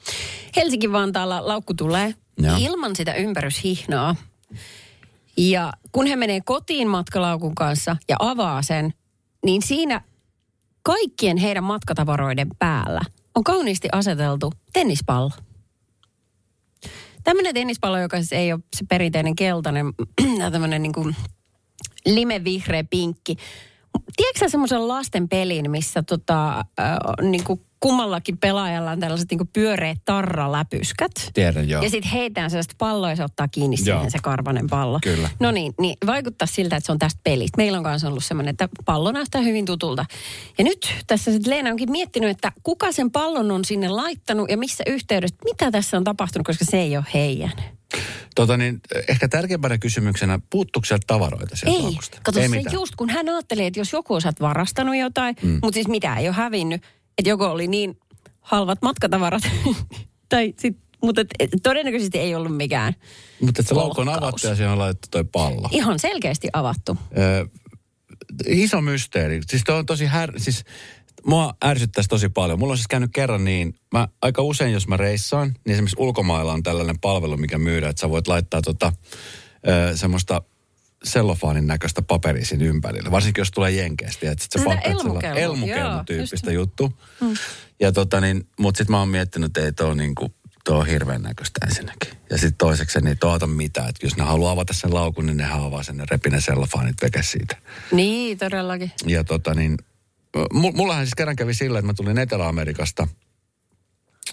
Helsinki-Vantaalla 0.57 1.49
laukku 1.49 1.75
tulee 1.75 2.15
Joo. 2.39 2.57
ilman 2.59 2.97
sitä 2.97 3.15
ympäryshihnaa. 3.15 4.17
Ja 5.37 5.73
kun 5.93 6.07
he 6.07 6.17
menee 6.17 6.41
kotiin 6.41 6.89
matkalaukun 6.89 7.55
kanssa 7.55 7.97
ja 8.09 8.17
avaa 8.19 8.63
sen, 8.63 8.95
niin 9.45 9.63
siinä 9.63 10.01
kaikkien 10.83 11.37
heidän 11.37 11.65
matkatavaroiden 11.65 12.49
päällä 12.59 13.01
on 13.35 13.45
kauniisti 13.45 13.89
aseteltu 13.93 14.53
tennispallo. 14.73 15.31
Tämmöinen 17.27 17.55
tennispallo, 17.55 17.99
joka 17.99 18.17
siis 18.17 18.33
ei 18.33 18.53
ole 18.53 18.61
se 18.77 18.85
perinteinen 18.89 19.37
keltainen, 19.37 19.87
tämmöinen 20.53 20.83
niin 20.83 20.93
kuin 20.93 21.17
limevihreä 22.05 22.85
pinkki. 22.85 23.37
Tiedätkö 24.17 24.39
sä 24.39 24.49
semmoisen 24.49 24.89
lasten 24.89 25.29
pelin, 25.29 25.71
missä 25.71 26.03
tota, 26.03 26.59
äh, 26.59 26.97
niin 27.23 27.45
kuin 27.45 27.61
kummallakin 27.81 28.39
pelaajalla 28.39 28.91
on 28.91 29.01
tällaiset 29.01 29.31
niin 29.31 29.49
pyöreät 29.53 29.99
tarraläpyskät? 30.05 31.13
Tiedän, 31.35 31.69
joo. 31.69 31.83
Ja 31.83 31.91
sitten 31.91 32.11
heitään 32.11 32.51
sellaista 32.51 32.75
palloa 32.79 33.11
ja 33.11 33.17
se 33.17 33.25
ottaa 33.25 33.49
kiinni 33.49 33.77
Joo. 33.85 33.97
siihen 33.99 34.11
se 34.11 34.19
karvanen 34.23 34.67
pallo. 34.71 34.99
Kyllä. 35.03 35.31
No 35.41 35.51
niin, 35.51 35.75
niin 35.81 35.97
vaikuttaa 36.07 36.47
siltä, 36.47 36.77
että 36.77 36.87
se 36.87 36.93
on 36.93 36.99
tästä 36.99 37.21
pelistä. 37.25 37.57
Meillä 37.57 37.79
on 37.79 37.85
kanssa 37.85 38.09
ollut 38.09 38.25
semmoinen, 38.25 38.51
että 38.51 38.69
pallo 38.85 39.13
näyttää 39.13 39.41
hyvin 39.41 39.65
tutulta. 39.65 40.05
Ja 40.59 40.65
nyt 40.65 40.95
tässä 41.07 41.33
sitten 41.33 41.51
Leena 41.51 41.71
onkin 41.71 41.91
miettinyt, 41.91 42.31
että 42.31 42.53
kuka 42.63 42.93
sen 42.93 43.11
pallon 43.11 43.51
on 43.51 43.65
sinne 43.65 43.89
laittanut 43.89 44.51
ja 44.51 44.57
missä 44.57 44.85
yhteydessä, 44.87 45.37
mitä 45.45 45.71
tässä 45.71 45.97
on 45.97 46.05
tapahtunut, 46.05 46.47
koska 46.47 46.65
se 46.65 46.79
ei 46.79 46.97
ole 46.97 47.05
heidän. 47.15 47.53
Tota 48.35 48.57
niin, 48.57 48.81
ehkä 49.09 49.29
tärkeimpänä 49.29 49.79
kysymyksenä, 49.79 50.41
puuttuuko 50.51 50.85
sieltä 50.85 51.05
tavaroita 51.07 51.57
sieltä 51.57 51.77
Ei, 51.79 51.83
laukusta? 51.83 52.19
kato 52.23 52.41
se 52.41 52.49
mitään. 52.49 52.75
just 52.75 52.97
kun 52.97 53.11
hän 53.11 53.29
ajatteli, 53.29 53.67
että 53.67 53.81
jos 53.81 53.93
joku 53.93 54.15
on 54.15 54.23
varastanut 54.41 54.97
jotain, 54.97 55.37
mm. 55.43 55.59
mutta 55.63 55.75
siis 55.75 55.89
mitä 55.89 56.17
ei 56.17 56.29
ole 56.29 56.37
hävinnyt, 56.37 56.83
että 57.19 57.29
joko 57.29 57.51
oli 57.51 57.67
niin 57.67 57.99
halvat 58.41 58.83
matkatavarat, 58.83 59.43
tai 60.29 60.55
sit, 60.59 60.77
mutta 61.03 61.25
et, 61.39 61.51
todennäköisesti 61.63 62.19
ei 62.19 62.35
ollut 62.35 62.57
mikään 62.57 62.95
Mutta 63.41 63.63
se 63.63 63.75
laukku 63.75 64.01
on 64.01 64.09
avattu 64.09 64.47
ja 64.47 64.55
siihen 64.57 64.73
on 64.73 64.79
laitettu 64.79 65.09
toi 65.11 65.25
pallo. 65.25 65.69
ihan 65.73 65.99
selkeästi 65.99 66.49
avattu. 66.53 66.97
Ö, 67.19 67.47
iso 68.47 68.81
mysteeri. 68.81 69.41
Siis 69.49 69.63
toi 69.67 69.79
on 69.79 69.87
tosi 69.87 70.07
här... 70.07 70.33
Siis 70.37 70.65
mua 71.27 71.55
ärsyttäisi 71.65 72.09
tosi 72.09 72.29
paljon. 72.29 72.59
Mulla 72.59 72.73
on 72.73 72.77
siis 72.77 72.89
käynyt 72.89 73.11
kerran 73.13 73.45
niin, 73.45 73.75
mä 73.93 74.09
aika 74.23 74.43
usein 74.43 74.73
jos 74.73 74.89
mä 74.89 74.97
reissaan, 74.97 75.49
niin 75.49 75.73
esimerkiksi 75.73 75.97
ulkomailla 75.99 76.53
on 76.53 76.63
tällainen 76.63 76.99
palvelu, 77.01 77.37
mikä 77.37 77.59
myydään, 77.59 77.91
että 77.91 78.01
sä 78.01 78.11
voit 78.11 78.29
laittaa 78.29 78.63
tota, 78.63 78.93
ö, 79.69 79.97
semmoista 79.97 80.43
sellofaanin 81.07 81.67
näköistä 81.67 82.03
paperia 82.03 82.45
siinä 82.45 82.65
ympärillä. 82.65 83.11
Varsinkin 83.11 83.41
jos 83.41 83.51
tulee 83.51 83.71
jenkeästi. 83.71 84.27
Että 84.27 84.45
sit 84.45 84.53
se 84.53 84.59
Sitä 84.59 84.71
pakkaat 84.71 86.07
tyyppistä 86.07 86.53
just. 86.53 86.69
juttu. 86.79 86.93
Mm. 87.21 87.35
Ja 87.81 87.93
tota 87.93 88.21
niin, 88.21 88.49
mut 88.59 88.77
sit 88.77 88.89
mä 88.89 88.99
oon 88.99 89.09
miettinyt, 89.09 89.47
että 89.47 89.61
ei 89.61 89.73
tuo 89.73 89.95
niinku, 89.95 90.35
tuo 90.65 90.77
on 90.79 90.87
hirveän 90.87 91.23
näköistä 91.23 91.67
ensinnäkin. 91.67 92.11
Ja 92.31 92.39
sitten 92.39 92.59
toiseksi 92.59 93.01
niin 93.01 93.19
tuota 93.19 93.47
mitään, 93.47 93.89
että 93.89 94.07
jos 94.07 94.17
ne 94.17 94.25
haluaa 94.25 94.53
avata 94.53 94.73
sen 94.73 94.95
laukun, 94.95 95.27
niin 95.27 95.37
ne 95.37 95.53
avaa 95.53 95.83
sen, 95.83 95.97
ne 95.97 96.05
repii 96.11 96.33
ne 96.33 96.41
sellofaanit 96.41 97.03
veke 97.03 97.23
siitä. 97.23 97.57
Niin, 97.93 98.39
todellakin. 98.39 98.93
Ja 99.07 99.25
tota 99.25 99.55
niin, 99.55 99.79
mu- 100.37 100.77
mullahan 100.77 101.05
siis 101.07 101.15
kerran 101.15 101.37
kävi 101.37 101.55
sillä, 101.55 101.79
että 101.79 101.87
mä 101.87 101.95
tulin 101.95 102.19
Etelä-Amerikasta 102.19 103.09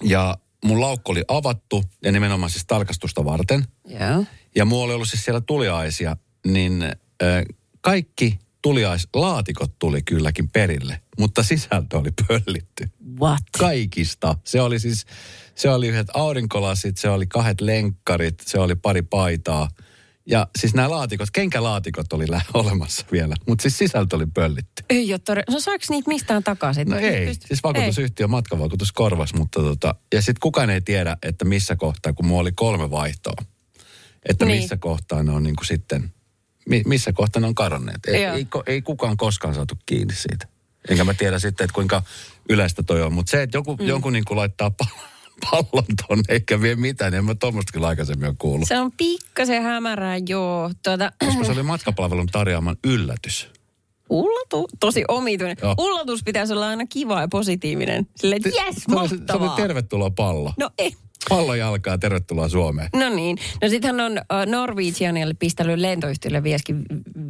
ja 0.02 0.36
mun 0.64 0.80
laukku 0.80 1.12
oli 1.12 1.24
avattu 1.28 1.84
ja 2.02 2.12
nimenomaan 2.12 2.50
siis 2.50 2.66
tarkastusta 2.66 3.24
varten. 3.24 3.66
Joo. 3.88 4.24
Ja 4.56 4.64
mulla 4.64 4.84
oli 4.84 4.94
ollut 4.94 5.08
siis 5.08 5.24
siellä 5.24 5.40
tuliaisia, 5.40 6.16
niin 6.46 6.84
kaikki 7.80 8.38
tuliaislaatikot 8.62 9.78
tuli 9.78 10.02
kylläkin 10.02 10.48
perille, 10.50 11.00
mutta 11.18 11.42
sisältö 11.42 11.98
oli 11.98 12.10
pöllitty. 12.28 12.88
What? 13.20 13.42
Kaikista. 13.58 14.36
Se 14.44 14.60
oli 14.60 14.78
siis, 14.80 15.06
se 15.54 15.70
oli 15.70 15.88
yhdet 15.88 16.06
aurinkolasit, 16.14 16.96
se 16.96 17.08
oli 17.08 17.26
kahdet 17.26 17.60
lenkkarit, 17.60 18.34
se 18.46 18.58
oli 18.58 18.74
pari 18.74 19.02
paitaa. 19.02 19.68
Ja 20.26 20.46
siis 20.58 20.74
nämä 20.74 20.90
laatikot, 20.90 21.30
kenkälaatikot 21.30 22.12
oli 22.12 22.24
olemassa 22.54 23.06
vielä, 23.12 23.34
mutta 23.48 23.62
siis 23.62 23.78
sisältö 23.78 24.16
oli 24.16 24.26
pöllitty. 24.34 24.84
Ei 24.90 25.12
ole 25.12 25.18
todella. 25.18 25.44
No 25.54 25.60
saako 25.60 25.84
niitä 25.90 26.08
mistään 26.08 26.44
takaisin? 26.44 26.88
No 26.88 26.98
ei, 26.98 27.26
Pyst- 27.26 27.46
siis 27.48 27.62
vakuutusyhtiö 27.62 28.28
matkavakuutus 28.28 28.92
korvas, 28.92 29.34
mutta 29.34 29.60
tota, 29.60 29.94
ja 30.14 30.20
sitten 30.22 30.40
kukaan 30.40 30.70
ei 30.70 30.80
tiedä, 30.80 31.16
että 31.22 31.44
missä 31.44 31.76
kohtaa, 31.76 32.12
kun 32.12 32.26
mulla 32.26 32.40
oli 32.40 32.52
kolme 32.52 32.90
vaihtoa, 32.90 33.42
että 34.28 34.44
Niin. 34.44 34.60
missä 34.62 34.76
kohtaa 34.76 35.22
ne 35.22 35.32
on 35.32 35.42
niin 35.42 35.56
kuin 35.56 35.66
sitten, 35.66 36.12
missä 36.86 37.12
kohtaa 37.12 37.40
ne 37.40 37.46
on 37.46 37.54
kadonneet. 37.54 38.06
Ei, 38.06 38.22
Joo. 38.22 38.34
ei, 38.34 38.46
ei 38.66 38.82
kukaan 38.82 39.16
koskaan 39.16 39.54
saatu 39.54 39.74
kiinni 39.86 40.14
siitä. 40.14 40.48
Enkä 40.90 41.04
mä 41.04 41.14
tiedä 41.14 41.38
sitten, 41.38 41.64
että 41.64 41.74
kuinka 41.74 42.02
yleistä 42.48 42.82
toi 42.82 43.02
on, 43.02 43.12
mutta 43.12 43.30
se, 43.30 43.42
että 43.42 43.56
joku, 43.56 43.76
mm. 43.76 43.86
jonkun 43.86 44.12
niin 44.12 44.24
kuin 44.24 44.38
laittaa 44.38 44.70
pa- 44.82 44.98
pallon 45.50 45.84
tonne 46.08 46.24
eikä 46.28 46.60
vie 46.62 46.74
mitään, 46.76 47.12
niin 47.12 47.18
en 47.18 47.24
mä 47.24 47.34
tuommoista 47.34 47.72
kyllä 47.72 47.86
aikaisemmin 47.86 48.28
ole 48.28 48.34
kuullut. 48.38 48.68
Se 48.68 48.78
on 48.78 48.92
pikkasen 48.92 49.62
hämärää, 49.62 50.16
joo. 50.28 50.70
Tuota, 50.84 51.12
Koska 51.26 51.44
se 51.44 51.52
oli 51.52 51.62
matkapalvelun 51.62 52.26
tarjoaman 52.26 52.76
yllätys. 52.84 53.48
ullatu, 54.10 54.68
tosi 54.80 55.04
omituinen. 55.08 55.56
Joo. 55.62 55.74
Ullatus 55.78 56.22
pitäisi 56.24 56.52
olla 56.52 56.68
aina 56.68 56.86
kiva 56.88 57.20
ja 57.20 57.28
positiivinen. 57.28 58.06
Silleen, 58.16 58.42
että 58.46 58.62
jes, 58.62 58.74
se, 58.76 58.96
oli, 58.96 59.08
se 59.08 59.14
oli 59.14 59.18
mahtavaa. 59.18 59.56
tervetuloa 59.56 60.10
pallo. 60.10 60.52
No 60.58 60.70
ei. 60.78 60.94
Pallo 61.28 61.54
jalkaa, 61.54 61.98
tervetuloa 61.98 62.48
Suomeen. 62.48 62.88
No 62.94 63.08
niin. 63.08 63.38
No 63.62 63.68
sittenhän 63.68 64.00
on 64.00 64.20
Norwegianille 64.46 65.34
pistänyt 65.34 65.78
lentoyhtiölle 65.78 66.42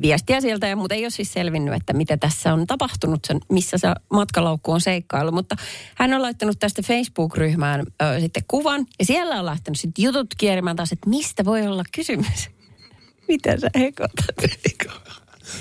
viestiä 0.02 0.40
sieltä, 0.40 0.66
ja 0.66 0.76
mutta 0.76 0.94
ei 0.94 1.04
ole 1.04 1.10
siis 1.10 1.32
selvinnyt, 1.32 1.74
että 1.74 1.92
mitä 1.92 2.16
tässä 2.16 2.52
on 2.52 2.66
tapahtunut, 2.66 3.24
sen, 3.24 3.40
missä 3.52 3.78
se 3.78 3.88
matkalaukku 4.10 4.72
on 4.72 4.80
seikkailu. 4.80 5.32
Mutta 5.32 5.56
hän 5.94 6.14
on 6.14 6.22
laittanut 6.22 6.58
tästä 6.58 6.82
Facebook-ryhmään 6.82 7.80
uh, 7.80 8.20
sitten 8.20 8.42
kuvan, 8.48 8.86
ja 8.98 9.04
siellä 9.04 9.38
on 9.38 9.46
lähtenyt 9.46 9.80
sitten 9.80 10.02
jutut 10.02 10.26
kierimään 10.38 10.76
taas, 10.76 10.92
että 10.92 11.10
mistä 11.10 11.44
voi 11.44 11.66
olla 11.66 11.84
kysymys. 11.94 12.50
Mitä 13.28 13.60
sä 13.60 13.70
hekotat? 13.74 14.42
Eikö? 14.42 14.88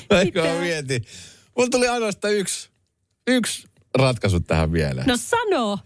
Eikö 0.10 0.44
mä 0.44 0.60
mietin? 0.60 1.06
Mulla 1.58 1.70
tuli 1.70 1.88
ainoastaan 1.88 2.34
yksi, 2.34 2.70
yksi 3.28 3.68
ratkaisu 3.96 4.40
tähän 4.40 4.70
mieleen. 4.70 5.08
No 5.08 5.18
sano. 5.18 5.80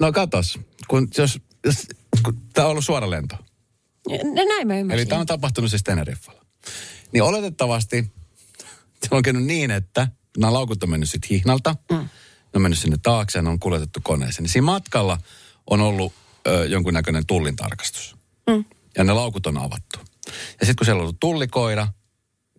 No 0.00 0.12
katos, 0.12 0.58
kun 0.88 1.08
jos, 1.18 1.38
tämä 2.52 2.66
on 2.66 2.70
ollut 2.70 2.84
suora 2.84 3.10
lento. 3.10 3.36
No 4.08 4.44
näin 4.48 4.66
mä 4.66 4.78
ymmärsin. 4.78 5.00
Eli 5.00 5.06
tämä 5.06 5.20
on 5.20 5.26
tapahtunut 5.26 5.70
siis 5.70 5.82
Teneriffalla. 5.82 6.44
Niin 7.12 7.22
oletettavasti 7.22 8.12
se 9.02 9.14
on 9.14 9.22
käynyt 9.22 9.44
niin, 9.44 9.70
että 9.70 10.08
nämä 10.38 10.52
laukut 10.52 10.82
on 10.82 10.90
mennyt 10.90 11.10
sitten 11.10 11.28
hihnalta. 11.30 11.74
Mm. 11.90 11.96
Ne 11.96 12.08
on 12.54 12.62
mennyt 12.62 12.78
sinne 12.78 12.98
taakse 13.02 13.38
ja 13.38 13.42
ne 13.42 13.50
on 13.50 13.60
kuljetettu 13.60 14.00
koneeseen. 14.02 14.42
Niin 14.42 14.50
siinä 14.50 14.64
matkalla 14.64 15.18
on 15.70 15.80
ollut 15.80 16.12
ö, 16.46 16.66
jonkunnäköinen 16.66 17.26
tullin 17.26 17.56
tarkastus. 17.56 18.16
Mm. 18.50 18.64
Ja 18.96 19.04
ne 19.04 19.12
laukut 19.12 19.46
on 19.46 19.58
avattu. 19.58 19.98
Ja 20.26 20.66
sitten 20.66 20.76
kun 20.76 20.84
siellä 20.84 20.98
on 20.98 21.02
ollut 21.02 21.20
tullikoira, 21.20 21.88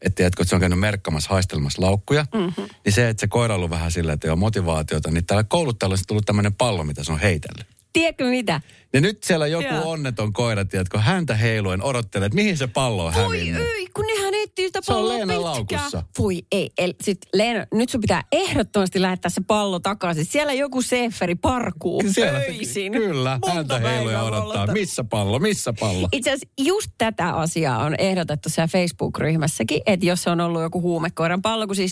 että 0.02 0.16
tiedätkö, 0.16 0.44
että 0.44 0.50
se 0.50 0.56
on 0.56 0.60
käynyt 0.60 0.80
merkkamassa 0.80 1.30
haistelemassa 1.30 1.82
laukkuja, 1.82 2.26
mm-hmm. 2.34 2.70
niin 2.86 2.94
se, 2.94 3.10
että 3.10 3.22
se 3.22 3.28
koira 3.28 3.54
on 3.54 3.58
ollut 3.58 3.70
vähän 3.70 3.92
silleen, 3.92 4.14
että 4.14 4.28
ei 4.28 4.32
ole 4.32 4.40
motivaatiota, 4.40 5.12
niin 5.12 5.26
täällä 5.26 5.44
kouluttajalla 5.44 5.94
on 5.94 6.00
tullut 6.08 6.26
tämmöinen 6.26 6.54
pallo, 6.54 6.84
mitä 6.84 7.04
se 7.04 7.12
on 7.12 7.20
heitellyt. 7.20 7.68
Tiedätkö 7.94 8.26
mitä? 8.26 8.62
Ja 8.94 9.02
nyt 9.02 9.24
siellä 9.24 9.48
joku 9.48 9.64
Joo. 9.76 9.92
onneton 9.92 10.34
koira, 10.34 10.66
tiedätkö, 10.66 11.00
häntä 11.00 11.36
heiluen 11.36 11.84
odottelee, 11.84 12.26
että 12.26 12.36
mihin 12.36 12.58
se 12.58 12.68
pallo 12.68 13.06
on 13.06 13.14
Voi 13.14 13.24
hävinnyt. 13.24 13.62
ei, 13.62 13.88
kun 13.96 14.06
nehän 14.06 14.34
etsii 14.34 14.66
sitä 14.68 14.80
Se 14.84 14.94
on 14.94 14.98
palloa 14.98 15.18
pitkään. 15.18 15.42
laukussa. 15.44 16.04
Voi 16.20 16.42
ei, 16.52 16.70
el, 16.78 16.94
sit 17.04 17.18
Leena, 17.34 17.66
nyt 17.74 17.90
sun 17.90 18.02
pitää 18.02 18.24
ehdottomasti 18.32 19.02
lähettää 19.02 19.30
se 19.30 19.42
pallo 19.48 19.80
takaisin. 19.80 20.26
Siellä 20.26 20.54
joku 20.54 20.82
seeferi 20.82 21.36
parkuu 21.36 22.04
Siellä 22.12 22.40
se- 22.40 22.46
öisin. 22.46 22.92
Kyllä, 22.92 23.30
Monta 23.32 23.54
häntä 23.54 23.80
heiluen 23.80 24.04
päivää 24.16 24.24
odottaa. 24.24 24.68
Missä 24.68 25.04
pallo, 25.04 25.40
missä 25.40 25.74
pallo? 25.80 26.08
Itse 26.12 26.30
asiassa 26.30 26.50
just 26.58 26.92
tätä 26.98 27.30
asiaa 27.34 27.84
on 27.84 27.96
ehdotettu 27.98 28.50
siellä 28.50 28.68
Facebook-ryhmässäkin, 28.68 29.82
että 29.86 30.06
jos 30.06 30.28
on 30.28 30.42
ollut 30.42 30.62
joku 30.62 30.82
huumekoiran 30.82 31.42
pallo, 31.42 31.68
kun 31.68 31.76
siis 31.76 31.92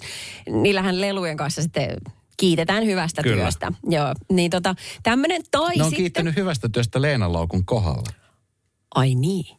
niillähän 0.49 1.01
lelujen 1.01 1.37
kanssa 1.37 1.61
sitten 1.61 1.97
kiitetään 2.39 2.85
hyvästä 2.85 3.23
Kyllä. 3.23 3.41
työstä. 3.41 3.71
Joo, 3.89 4.13
niin 4.31 4.51
tota, 4.51 4.75
tämmönen 5.03 5.41
tai 5.51 5.75
Ne 5.75 5.83
on 5.83 5.89
sitten... 5.89 5.97
kiittänyt 6.03 6.35
hyvästä 6.35 6.69
työstä 6.69 7.01
Leenan 7.01 7.33
laukun 7.33 7.65
kohdalla. 7.65 8.09
Ai 8.95 9.15
niin. 9.15 9.57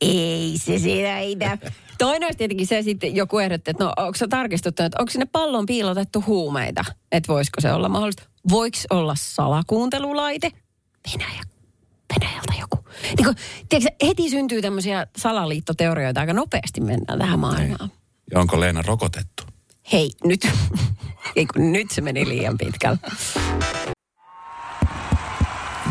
Ei 0.00 0.54
se 0.58 0.78
sitä 0.78 1.18
itä. 1.18 1.58
Toinen 1.98 2.26
olisi 2.26 2.38
tietenkin 2.38 2.66
se 2.66 2.82
sitten 2.82 3.16
joku 3.16 3.38
ehdotti, 3.38 3.70
että 3.70 3.84
no 3.84 3.92
onko 3.96 4.14
se 4.14 4.28
tarkistuttu, 4.28 4.82
että 4.82 4.96
onko 5.00 5.10
sinne 5.10 5.26
pallon 5.32 5.66
piilotettu 5.66 6.24
huumeita? 6.26 6.84
Että 7.12 7.32
voisiko 7.32 7.60
se 7.60 7.72
olla 7.72 7.88
mahdollista? 7.88 8.22
Voiko 8.50 8.78
olla 8.90 9.14
salakuuntelulaite? 9.18 10.50
Venäjä. 11.12 11.42
Venäjältä 12.14 12.52
joku. 12.60 12.88
Niin 13.16 13.24
kun, 13.24 13.34
tiedätkö, 13.68 14.06
heti 14.06 14.30
syntyy 14.30 14.62
tämmöisiä 14.62 15.06
salaliittoteorioita, 15.16 16.20
aika 16.20 16.32
nopeasti 16.32 16.80
mennään 16.80 17.18
tähän 17.18 17.38
maailmaan. 17.38 17.92
Ja 18.30 18.40
onko 18.40 18.60
Leena 18.60 18.82
rokotettu? 18.82 19.53
Hei, 19.92 20.10
nyt, 20.24 20.40
ei 21.36 21.46
kun 21.46 21.72
nyt 21.72 21.90
se 21.90 22.00
meni 22.00 22.28
liian 22.28 22.58
pitkälle. 22.58 22.98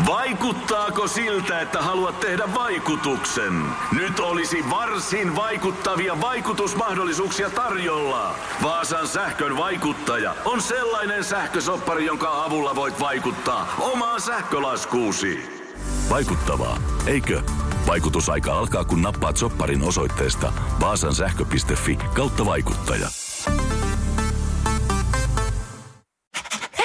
Vaikuttaako 0.06 1.08
siltä, 1.08 1.60
että 1.60 1.82
haluat 1.82 2.20
tehdä 2.20 2.54
vaikutuksen? 2.54 3.62
Nyt 3.92 4.20
olisi 4.20 4.70
varsin 4.70 5.36
vaikuttavia 5.36 6.20
vaikutusmahdollisuuksia 6.20 7.50
tarjolla. 7.50 8.34
Vaasan 8.62 9.08
sähkön 9.08 9.56
vaikuttaja 9.56 10.34
on 10.44 10.62
sellainen 10.62 11.24
sähkösoppari, 11.24 12.04
jonka 12.06 12.44
avulla 12.44 12.74
voit 12.74 13.00
vaikuttaa 13.00 13.74
omaan 13.78 14.20
sähkölaskuusi. 14.20 15.38
Vaikuttavaa, 16.10 16.78
eikö? 17.06 17.42
Vaikutusaika 17.86 18.58
alkaa, 18.58 18.84
kun 18.84 19.02
nappaat 19.02 19.36
sopparin 19.36 19.82
osoitteesta 19.82 20.52
vaasansähkö.fi 20.80 21.96
kautta 22.14 22.46
vaikuttaja. 22.46 23.08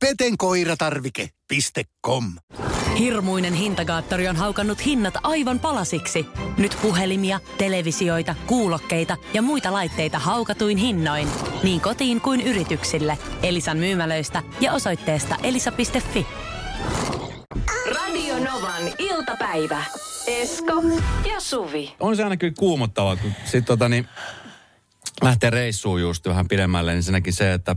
petenkoiratarvike.com 0.00 2.24
Hirmuinen 2.98 3.54
hintakaattori 3.54 4.28
on 4.28 4.36
haukannut 4.36 4.86
hinnat 4.86 5.14
aivan 5.22 5.60
palasiksi. 5.60 6.26
Nyt 6.58 6.78
puhelimia, 6.82 7.40
televisioita, 7.58 8.34
kuulokkeita 8.46 9.16
ja 9.34 9.42
muita 9.42 9.72
laitteita 9.72 10.18
haukatuin 10.18 10.76
hinnoin. 10.76 11.28
Niin 11.62 11.80
kotiin 11.80 12.20
kuin 12.20 12.40
yrityksille. 12.40 13.18
Elisan 13.42 13.78
myymälöistä 13.78 14.42
ja 14.60 14.72
osoitteesta 14.72 15.36
elisa.fi. 15.42 16.26
Radio 17.94 18.38
Novan 18.38 18.82
iltapäivä. 18.98 19.84
Esko 20.26 20.82
ja 21.32 21.40
Suvi. 21.40 21.94
On 22.00 22.16
se 22.16 22.24
aina 22.24 22.36
kyllä 22.36 22.54
kuumottavaa, 22.58 23.16
kun 23.16 23.32
sit 23.44 23.64
tota 23.64 23.88
niin, 23.88 24.08
lähtee 25.22 25.50
reissuun 25.50 26.00
just 26.00 26.26
vähän 26.26 26.48
pidemmälle, 26.48 26.94
niin 26.94 27.32
se, 27.32 27.52
että 27.52 27.76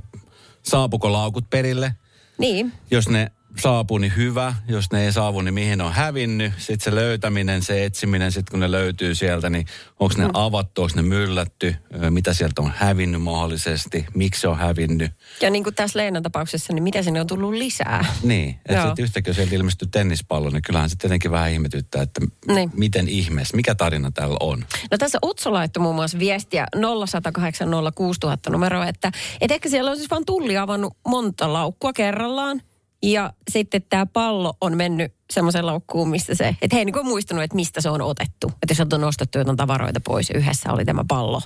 saapuko 0.63 1.11
laukut 1.11 1.49
perille. 1.49 1.95
Niin, 2.37 2.73
Jos 2.91 3.09
ne 3.09 3.31
saapuu, 3.61 3.97
niin 3.97 4.15
hyvä. 4.15 4.53
Jos 4.67 4.91
ne 4.91 5.05
ei 5.05 5.11
saavu, 5.11 5.41
niin 5.41 5.53
mihin 5.53 5.77
ne 5.77 5.83
on 5.83 5.93
hävinnyt. 5.93 6.53
Sitten 6.57 6.91
se 6.91 6.95
löytäminen, 6.95 7.61
se 7.61 7.85
etsiminen, 7.85 8.31
sitten 8.31 8.51
kun 8.51 8.59
ne 8.59 8.71
löytyy 8.71 9.15
sieltä, 9.15 9.49
niin 9.49 9.65
onko 9.99 10.15
ne 10.17 10.29
avattu, 10.33 10.81
onko 10.81 10.95
ne 10.95 11.01
myllätty, 11.01 11.75
mitä 12.09 12.33
sieltä 12.33 12.61
on 12.61 12.73
hävinnyt 12.77 13.21
mahdollisesti, 13.21 14.05
miksi 14.13 14.41
se 14.41 14.47
on 14.47 14.57
hävinnyt. 14.57 15.11
ja 15.41 15.49
niin 15.49 15.63
kuin 15.63 15.75
tässä 15.75 15.99
Leenan 15.99 16.23
tapauksessa, 16.23 16.73
niin 16.73 16.83
mitä 16.83 17.03
sinne 17.03 17.21
on 17.21 17.27
tullut 17.27 17.53
lisää? 17.53 18.05
Niin, 18.23 18.59
että 18.65 18.85
sitten 18.85 19.03
yhtäkkiä 19.03 19.33
sieltä 19.33 19.55
ilmestyy 19.55 19.87
tennispallo, 19.91 20.49
niin 20.49 20.61
kyllähän 20.61 20.89
se 20.89 20.95
tietenkin 20.95 21.31
vähän 21.31 21.51
ihmetyttää, 21.51 22.01
että 22.01 22.21
Niin. 22.47 22.71
miten 22.73 23.07
ihmeessä, 23.07 23.55
mikä 23.55 23.75
tarina 23.75 24.11
täällä 24.11 24.37
on. 24.39 24.65
No 24.91 24.97
tässä 24.97 25.19
Utso 25.25 25.53
laittoi 25.53 25.81
muun 25.83 25.95
muassa 25.95 26.19
viestiä 26.19 26.65
0108 26.75 27.67
06000 27.95 28.49
numeroa, 28.49 28.87
että 28.87 29.11
et 29.41 29.51
ehkä 29.51 29.69
siellä 29.69 29.91
on 29.91 29.97
siis 29.97 30.09
vaan 30.09 30.25
tulli 30.25 30.57
avannut 30.57 30.97
monta 31.07 31.53
laukkua 31.53 31.93
kerrallaan. 31.93 32.61
Ja 33.03 33.33
sitten 33.51 33.81
tämä 33.89 34.05
pallo 34.05 34.53
on 34.61 34.77
mennyt 34.77 35.13
semmoiseen 35.33 35.65
laukkuun, 35.65 36.09
mistä 36.09 36.35
se, 36.35 36.47
että 36.61 36.75
he 36.75 36.79
ei 36.81 36.85
niin 36.85 37.05
muistanut, 37.05 37.43
että 37.43 37.55
mistä 37.55 37.81
se 37.81 37.89
on 37.89 38.01
otettu. 38.01 38.51
Että 38.61 38.71
jos 38.71 38.93
on 38.93 39.01
nostettu 39.01 39.37
jotain 39.37 39.57
tavaroita 39.57 39.99
pois, 39.99 40.29
yhdessä 40.29 40.71
oli 40.71 40.85
tämä 40.85 41.05
pallo. 41.07 41.41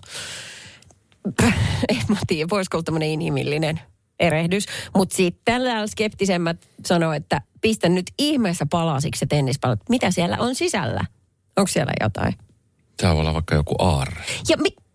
En 1.90 2.02
mä 2.08 2.18
tiedä, 2.28 2.50
voisiko 2.50 2.78
olla 2.78 2.84
tämmöinen 2.84 3.10
inhimillinen 3.10 3.80
erehdys. 4.20 4.66
Mutta 4.96 5.16
sitten 5.16 5.42
täällä 5.46 5.88
skeptisemmät 5.88 6.70
sanoo, 6.86 7.14
että 7.14 7.42
pistä 7.62 7.90
nyt 7.90 8.12
ihmeessä 8.20 8.66
palasiksi 8.70 9.20
se 9.20 9.26
tennispallo. 9.26 9.76
Mitä 9.90 10.12
siellä 10.12 10.38
on 10.40 10.56
sisällä? 10.56 11.06
Onko 11.58 11.68
siellä 11.68 11.94
jotain? 12.02 12.34
Tämä 12.98 13.14
voi 13.14 13.22
olla 13.22 13.34
vaikka 13.34 13.56
joku 13.56 13.76
aarre. 13.80 14.24
Ja 14.50 14.58
mi- 14.58 14.87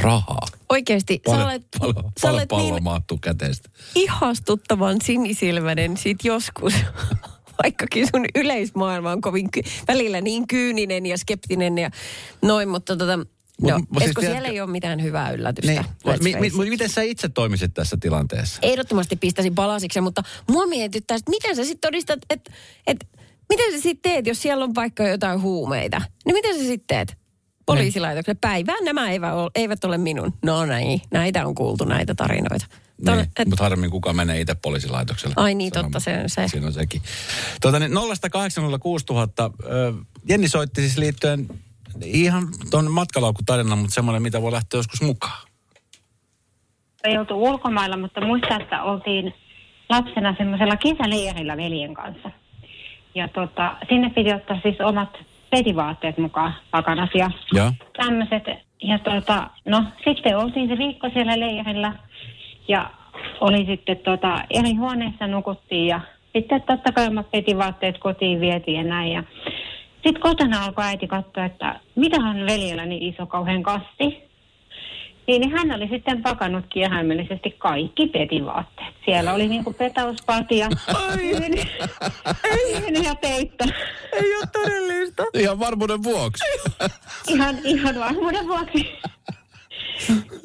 Rahaa. 0.00 0.46
oikeasti, 0.68 1.20
sä 1.26 1.30
Paljon, 1.30 1.46
olet, 1.48 1.66
paljon, 1.80 1.94
sä 1.96 2.28
paljon 2.50 2.72
olet 2.72 3.04
niin 3.10 3.20
käteistä. 3.20 3.68
ihastuttavan 3.94 4.96
sinisilmäinen 5.02 5.96
sit 5.96 6.24
joskus. 6.24 6.74
Vaikkakin 7.62 8.06
sun 8.14 8.24
yleismaailma 8.34 9.12
on 9.12 9.20
kovin 9.20 9.50
ky- 9.50 9.62
välillä 9.88 10.20
niin 10.20 10.46
kyyninen 10.46 11.06
ja 11.06 11.18
skeptinen 11.18 11.78
ja 11.78 11.90
noin, 12.42 12.68
mutta 12.68 12.96
tota, 12.96 13.16
Mut- 13.62 13.70
no, 13.70 13.78
mut 13.78 13.86
siis 13.88 13.98
tiedätkö- 13.98 14.20
siellä 14.20 14.48
ei 14.48 14.60
ole 14.60 14.70
mitään 14.70 15.02
hyvää 15.02 15.30
yllätystä. 15.30 15.72
Niin, 15.72 15.84
let's 15.84 16.22
mi, 16.22 16.36
mi, 16.40 16.50
mi, 16.50 16.70
miten 16.70 16.88
sä 16.88 17.02
itse 17.02 17.28
toimisit 17.28 17.74
tässä 17.74 17.96
tilanteessa? 18.00 18.58
Ehdottomasti 18.62 19.16
pistäisin 19.16 19.54
palasiksi, 19.54 20.00
mutta 20.00 20.22
mua 20.50 20.66
mietittää, 20.66 21.16
että 21.16 21.30
miten 21.30 21.56
sä 21.56 21.64
sitten 21.64 21.88
todistat, 21.90 22.18
että, 22.30 22.52
että 22.86 23.06
miten 23.48 23.72
sä 23.72 23.80
sitten 23.80 24.12
teet, 24.12 24.26
jos 24.26 24.42
siellä 24.42 24.64
on 24.64 24.74
vaikka 24.74 25.08
jotain 25.08 25.40
huumeita. 25.42 26.02
Niin 26.24 26.34
miten 26.34 26.54
sä 26.54 26.60
sitten 26.64 26.86
teet? 27.06 27.18
Poliisilaitokselle 27.66 28.38
päivään 28.40 28.84
nämä 28.84 29.10
eivät 29.10 29.32
ole, 29.32 29.50
eivät 29.54 29.84
ole 29.84 29.98
minun. 29.98 30.32
No 30.44 30.66
näin, 30.66 31.00
näitä 31.10 31.46
on 31.46 31.54
kuultu 31.54 31.84
näitä 31.84 32.14
tarinoita. 32.14 32.66
Niin, 33.06 33.20
et- 33.38 33.48
mutta 33.48 33.64
harvemmin 33.64 33.90
kukaan 33.90 34.16
menee 34.16 34.40
itse 34.40 34.54
poliisilaitokselle. 34.62 35.34
Ai 35.36 35.54
niin, 35.54 35.70
Sanon- 35.74 35.84
totta, 35.84 36.00
se 36.00 36.18
on 36.22 36.28
se. 36.28 36.48
Siinä 36.48 36.66
on 36.66 36.72
sekin. 36.72 37.02
Tuota, 37.62 37.78
niin 37.78 37.92
0806000. 37.92 39.52
Jenni 40.28 40.48
soitti 40.48 40.80
siis 40.80 40.98
liittyen 40.98 41.48
ihan 42.04 42.48
tuon 42.70 42.90
matkalaukutarinan, 42.90 43.78
mutta 43.78 43.94
semmoinen, 43.94 44.22
mitä 44.22 44.42
voi 44.42 44.52
lähteä 44.52 44.78
joskus 44.78 45.02
mukaan. 45.02 45.46
ei 47.04 47.18
oltu 47.18 47.42
ulkomailla, 47.44 47.96
mutta 47.96 48.20
muistan, 48.26 48.62
että 48.62 48.82
oltiin 48.82 49.34
lapsena 49.88 50.34
semmoisella 50.38 50.76
kesäleirillä 50.76 51.56
veljen 51.56 51.94
kanssa. 51.94 52.30
Ja 53.14 53.28
tota, 53.28 53.76
sinne 53.88 54.10
piti 54.10 54.32
ottaa 54.32 54.60
siis 54.62 54.80
omat 54.80 55.08
petivaatteet 55.56 56.18
mukaan, 56.18 56.54
pakanat 56.70 57.10
ja 57.14 57.30
Joo. 57.52 57.72
tämmöiset. 57.96 58.44
Ja 58.82 58.98
tota, 58.98 59.50
no 59.64 59.84
sitten 60.04 60.38
oltiin 60.38 60.68
se 60.68 60.78
viikko 60.78 61.10
siellä 61.12 61.40
leirillä 61.40 61.92
ja 62.68 62.90
oli 63.40 63.66
sitten 63.66 63.96
tota, 63.96 64.44
eri 64.50 64.74
huoneessa 64.74 65.26
nukuttiin 65.26 65.86
ja 65.86 66.00
sitten 66.32 66.62
totta 66.62 66.92
kai 66.92 67.08
omat 67.08 67.30
petivaatteet 67.30 67.98
kotiin 67.98 68.40
vietiin 68.40 68.76
ja 68.76 68.84
näin. 68.84 69.12
Ja 69.12 69.22
sitten 69.92 70.20
kotona 70.20 70.64
alkoi 70.64 70.84
äiti 70.84 71.06
katsoa, 71.06 71.44
että 71.44 71.80
mitähän 71.94 72.46
veljellä 72.46 72.86
niin 72.86 73.14
iso 73.14 73.26
kauhean 73.26 73.62
kasti. 73.62 74.25
Niin 75.26 75.50
hän 75.50 75.72
oli 75.72 75.88
sitten 75.88 76.22
pakannut 76.22 76.64
kirjaimellisesti 76.68 77.50
kaikki 77.50 78.06
petivaatteet. 78.06 78.94
Siellä 79.04 79.32
oli 79.32 79.48
niinku 79.48 79.72
petauspati 79.72 80.58
ja 80.58 80.68
yhden, 81.20 81.52
yhden 82.74 83.04
ja 83.04 83.14
peitto. 83.14 83.64
Ei 84.12 84.36
ole 84.36 84.46
todellista. 84.52 85.24
Ihan 85.34 85.58
varmuuden 85.58 86.02
vuoksi. 86.02 86.44
Ihan, 87.28 87.56
ihan 87.64 87.98
varmuuden 87.98 88.48
vuoksi. 88.48 88.88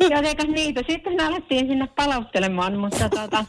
Ja 0.09 0.17
eikä 0.17 0.43
niitä. 0.43 0.81
Sitten 0.89 1.21
alettiin 1.21 1.67
sinne 1.67 1.87
palauttelemaan, 1.95 2.77
mutta 2.77 3.09
tota, 3.09 3.45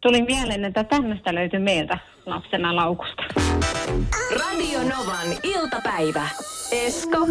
tuli 0.00 0.22
mieleen, 0.22 0.64
että 0.64 0.84
tämmöistä 0.84 1.34
löytyi 1.34 1.60
meiltä 1.60 1.98
lapsena 2.26 2.76
laukusta. 2.76 3.22
Radio 4.30 4.78
Novan 4.78 5.28
iltapäivä. 5.42 6.28
Esko 6.72 7.26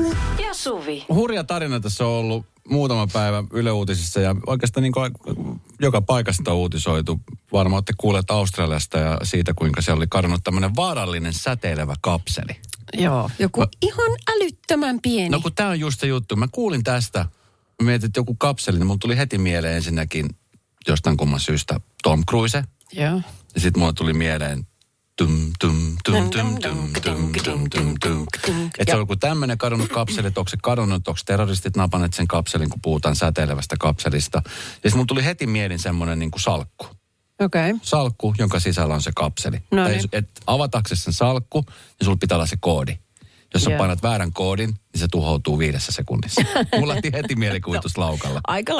ja 0.47 0.53
Suvi. 0.53 1.05
Hurja 1.09 1.43
tarina 1.43 1.79
tässä 1.79 2.05
on 2.05 2.11
ollut 2.11 2.45
muutama 2.69 3.07
päivä 3.13 3.43
Yle 3.53 3.71
Uutisissa 3.71 4.19
ja 4.19 4.35
oikeastaan 4.47 4.81
niin 4.81 4.93
kuin 4.93 5.11
joka 5.81 6.01
paikasta 6.01 6.51
on 6.51 6.57
uutisoitu. 6.57 7.19
Varmaan 7.51 7.77
olette 7.77 7.93
kuulleet 7.97 8.31
Australiasta 8.31 8.97
ja 8.97 9.17
siitä, 9.23 9.53
kuinka 9.53 9.81
se 9.81 9.91
oli 9.91 10.05
kadonnut 10.09 10.43
tämmöinen 10.43 10.75
vaarallinen 10.75 11.33
säteilevä 11.33 11.95
kapseli. 12.01 12.55
Joo, 12.93 13.29
joku 13.39 13.59
Mä- 13.59 13.67
ihan 13.81 14.11
älyttömän 14.35 14.99
pieni. 15.01 15.29
No 15.29 15.39
kun 15.39 15.53
tämä 15.55 15.69
on 15.69 15.79
just 15.79 15.99
se 15.99 16.07
juttu. 16.07 16.35
Mä 16.35 16.47
kuulin 16.51 16.83
tästä, 16.83 17.19
mä 17.81 17.85
mietin, 17.85 18.07
että 18.07 18.19
joku 18.19 18.35
kapseli, 18.35 18.77
niin 18.77 18.87
mulla 18.87 18.99
tuli 19.01 19.17
heti 19.17 19.37
mieleen 19.37 19.75
ensinnäkin 19.75 20.25
jostain 20.87 21.17
kumman 21.17 21.39
syystä 21.39 21.79
Tom 22.03 22.23
Cruise. 22.29 22.63
Joo. 22.93 23.21
Ja 23.55 23.61
sitten 23.61 23.79
mulla 23.79 23.93
tuli 23.93 24.13
mieleen 24.13 24.67
tum, 25.17 25.51
tum, 25.59 25.97
tum, 26.03 26.29
tum, 26.29 26.59
tum, 26.61 26.93
tum, 27.03 27.31
tum, 27.43 27.69
tum, 27.69 27.95
tum. 28.01 28.25
Että 28.79 28.91
se 28.91 28.93
on 28.93 28.99
joku 28.99 29.15
tämmöinen 29.15 29.57
kadonnut 29.57 29.89
kapseli, 29.89 30.27
että 30.27 30.39
onko 30.39 30.49
se 30.49 30.57
kadonnut, 30.63 31.07
onko 31.07 31.19
terroristit 31.25 31.75
napanneet 31.75 32.13
sen 32.13 32.27
kapselin, 32.27 32.69
kun 32.69 32.81
puhutaan 32.81 33.15
säteilevästä 33.15 33.75
kapselista. 33.79 34.41
Ja 34.45 34.51
sitten 34.73 34.91
mulla 34.93 35.05
tuli 35.05 35.25
heti 35.25 35.47
mielin 35.47 35.79
semmoinen 35.79 36.19
niin 36.19 36.31
kuin 36.31 36.41
salkku. 36.41 36.85
Okei. 37.39 37.69
Okay. 37.69 37.79
Salkku, 37.83 38.35
jonka 38.37 38.59
sisällä 38.59 38.93
on 38.93 39.01
se 39.01 39.11
kapseli. 39.15 39.57
No 39.71 39.83
niin. 39.83 39.95
jos- 39.95 40.07
et 40.11 40.29
avataksesi 40.47 41.03
sen 41.03 41.13
salkku, 41.13 41.61
niin 41.69 42.05
sulla 42.05 42.17
pitää 42.17 42.35
olla 42.37 42.45
se 42.45 42.57
koodi. 42.59 42.97
Jos 43.53 43.63
sä 43.63 43.69
Joo. 43.69 43.77
painat 43.77 44.03
väärän 44.03 44.33
koodin, 44.33 44.69
niin 44.69 44.99
se 44.99 45.07
tuhoutuu 45.11 45.59
viidessä 45.59 45.91
sekunnissa. 45.91 46.41
Mulla 46.79 46.93
lähti 46.93 47.11
heti 47.13 47.35
mielikuvitus 47.35 47.97
laukalla. 47.97 48.41
Aika 48.47 48.73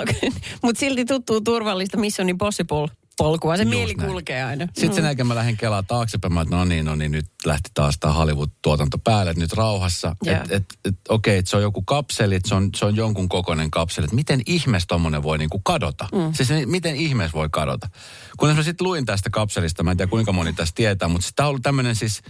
Mutta 0.64 0.80
silti 0.80 1.06
tuttuu 1.06 1.42
turvallista 1.42 1.98
Mission 1.98 2.30
Impossible 2.30 2.88
polkua. 3.18 3.58
Se 3.58 3.64
Just 3.64 3.70
mieli 3.76 3.94
näin. 3.94 4.10
kulkee 4.10 4.44
aina. 4.44 4.68
Sitten 4.74 4.94
sen 4.94 5.04
jälkeen 5.04 5.28
mä 5.28 5.36
lähdin 5.36 5.58
kelaa 5.58 5.84
taaksepäin, 5.84 6.34
mä 6.34 6.42
että 6.42 6.56
no 6.56 6.66
niin, 6.66 6.86
no 6.86 6.96
niin, 6.96 7.12
nyt 7.12 7.26
lähti 7.46 7.70
taas 7.74 7.98
tämä 8.00 8.14
Hollywood-tuotanto 8.14 8.98
päälle, 8.98 9.32
että 9.32 9.44
nyt 9.44 9.54
rauhassa. 9.54 10.16
Joo. 10.24 10.36
Että 10.36 10.56
et, 10.56 10.66
et, 10.86 10.96
okei, 11.10 11.38
että 11.38 11.52
se 11.52 11.58
on 11.58 11.64
joku 11.64 11.82
kapseli, 11.82 12.36
että 12.36 12.50
se 12.50 12.56
on, 12.56 12.70
se 12.76 12.86
on 12.86 12.96
jonkun 12.96 13.30
kokoinen 13.30 13.72
kapseli. 13.72 14.06
Että 14.06 14.16
miten 14.16 14.42
ihmeessä 14.46 14.88
tommonen 14.88 15.24
voi 15.24 15.38
niinku 15.38 15.60
kadota? 15.60 16.08
Mm. 16.12 16.34
Siis 16.34 16.50
miten 16.66 16.96
ihmeessä 16.96 17.38
voi 17.38 17.50
kadota? 17.52 17.90
Kun 18.38 18.56
mä 18.56 18.64
sitten 18.64 18.88
luin 18.88 19.06
tästä 19.06 19.30
kapselista, 19.30 19.84
mä 19.84 19.92
en 19.92 19.98
tiedä 19.98 20.10
kuinka 20.10 20.32
moni 20.32 20.54
tästä 20.54 20.76
tietää, 20.76 21.08
mutta 21.08 21.30
tämä 21.36 21.48
on 21.48 21.50
ollut 21.50 21.64
tämmöinen 21.64 21.96
siis 21.96 22.22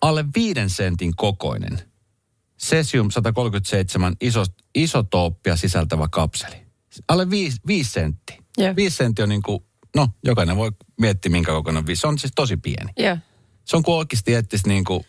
alle 0.00 0.24
viiden 0.36 0.70
sentin 0.70 1.16
kokoinen. 1.16 1.78
Cesium 2.62 3.10
137 3.10 4.16
iso, 4.20 4.44
isotooppia 4.74 5.56
sisältävä 5.56 6.08
kapseli. 6.08 6.56
Alle 7.08 7.30
viisi, 7.30 7.60
viisi 7.66 7.90
senttiä. 7.90 8.36
Joo. 8.58 8.76
Viisi 8.76 8.96
senttiä 8.96 9.22
on 9.22 9.28
niin 9.28 9.42
kuin, 9.42 9.64
no 9.96 10.08
jokainen 10.24 10.56
voi 10.56 10.72
miettiä 11.00 11.32
minkä 11.32 11.52
kokoinen 11.52 11.86
viisi. 11.86 12.00
Se 12.00 12.06
on 12.06 12.18
siis 12.18 12.32
tosi 12.34 12.56
pieni. 12.56 12.92
Joo. 12.98 13.16
Se 13.64 13.76
on 13.76 13.82
kuin 13.82 13.94
oikeasti 13.96 14.34
etsisi 14.34 14.68
niin 14.68 14.84
kuin 14.84 15.04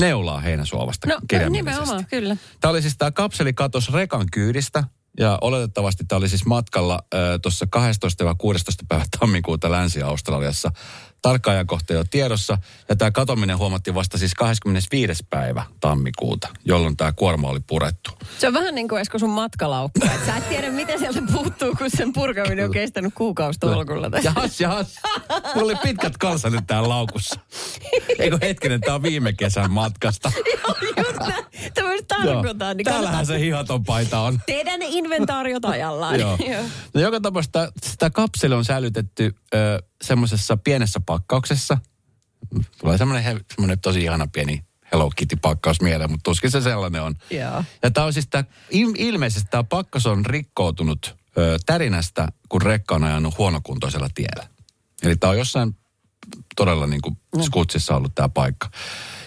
neulaa 0.00 0.40
heinäsuovasta 0.40 1.08
No 1.08 1.18
kirjaimellisesti. 1.28 1.70
nimenomaan, 1.80 2.06
kyllä. 2.10 2.36
Tämä 2.60 2.70
oli 2.70 2.82
siis 2.82 2.96
tämä 2.98 3.10
kapseli 3.10 3.52
katos 3.52 3.92
rekan 3.92 4.26
kyydistä 4.32 4.84
ja 5.18 5.38
oletettavasti 5.40 6.04
tämä 6.08 6.16
oli 6.16 6.28
siis 6.28 6.46
matkalla 6.46 6.98
äh, 7.14 7.20
tuossa 7.42 7.66
12. 7.70 8.24
vai 8.24 8.34
16. 8.38 8.84
päivä 8.88 9.04
tammikuuta 9.18 9.70
Länsi-Australiassa. 9.70 10.70
Tarkka 11.22 11.50
ajankohta 11.50 11.92
ei 11.92 11.96
ole 11.96 12.06
tiedossa 12.10 12.58
ja 12.88 12.96
tämä 12.96 13.10
katominen 13.10 13.58
huomattiin 13.58 13.94
vasta 13.94 14.18
siis 14.18 14.34
25. 14.34 15.22
päivä 15.30 15.64
tammikuuta, 15.80 16.48
jolloin 16.64 16.96
tämä 16.96 17.12
kuorma 17.12 17.48
oli 17.48 17.60
purettu. 17.66 18.10
Se 18.38 18.48
on 18.48 18.54
vähän 18.54 18.74
niin 18.74 18.88
kuin 18.88 19.00
Esko 19.00 19.18
sun 19.18 19.30
matkalaukku. 19.30 20.00
Et 20.14 20.26
sä 20.26 20.36
et 20.36 20.48
tiedä, 20.48 20.70
mitä 20.70 20.98
sieltä 20.98 21.22
puuttuu, 21.32 21.74
kun 21.78 21.90
sen 21.90 22.12
purkaminen 22.12 22.64
on 22.64 22.70
kestänyt 22.70 23.14
kuukausi 23.14 23.58
tolkulla. 23.58 24.10
Jahas, 24.22 24.60
jahas. 24.60 24.94
Mulla 25.54 25.72
oli 25.72 25.76
pitkät 25.82 26.18
kalsarit 26.18 26.66
täällä 26.66 26.88
laukussa. 26.88 27.40
Eikö 28.18 28.38
hetkinen, 28.42 28.80
tämä 28.80 28.94
on 28.94 29.02
viime 29.02 29.32
kesän 29.32 29.70
matkasta. 29.70 30.32
Just 30.96 31.20
näin. 31.20 31.44
Tämä. 32.58 32.74
Niin 32.74 32.84
Täällähän 32.84 33.26
se 33.26 33.38
hihaton 33.40 33.84
paita 33.84 34.20
on. 34.20 34.40
Tehdä 34.46 34.76
ne 34.76 34.86
inventaariot 34.88 35.64
ajallaan. 35.64 36.20
Joo. 36.20 36.38
No 36.94 37.00
joka 37.00 37.20
tapauksessa 37.20 37.72
sitä 37.82 38.10
kapseli 38.10 38.54
on 38.54 38.64
säilytetty 38.64 39.34
ö, 39.54 39.82
semmoisessa 40.02 40.56
pienessä 40.56 41.00
pakkauksessa. 41.06 41.78
Tulee 42.78 42.98
semmoinen, 42.98 43.40
semmoinen 43.54 43.80
tosi 43.80 44.02
ihana 44.04 44.26
pieni 44.26 44.64
Hello 44.92 45.10
Kitty-pakkaus 45.16 45.80
mieleen, 45.80 46.10
mutta 46.10 46.22
tuskin 46.30 46.50
se 46.50 46.60
sellainen 46.60 47.02
on. 47.02 47.14
Joo. 47.30 47.64
Ja 47.82 47.90
tämä 47.90 48.06
on 48.06 48.12
siis 48.12 48.26
tää, 48.30 48.44
il- 48.72 48.94
ilmeisesti 48.98 49.50
tämä 49.50 49.64
pakkaus 49.64 50.06
on 50.06 50.26
rikkoutunut 50.26 51.16
ö, 51.38 51.58
tärinästä, 51.66 52.28
kun 52.48 52.62
rekka 52.62 52.94
on 52.94 53.04
ajanut 53.04 53.38
huonokuntoisella 53.38 54.08
tiellä. 54.14 54.48
Eli 55.02 55.16
tämä 55.16 55.30
on 55.30 55.38
jossain 55.38 55.76
todella 56.56 56.86
niin 56.86 57.02
kuin 57.02 57.16
skutsissa 57.42 57.96
ollut 57.96 58.14
tämä 58.14 58.28
paikka. 58.28 58.70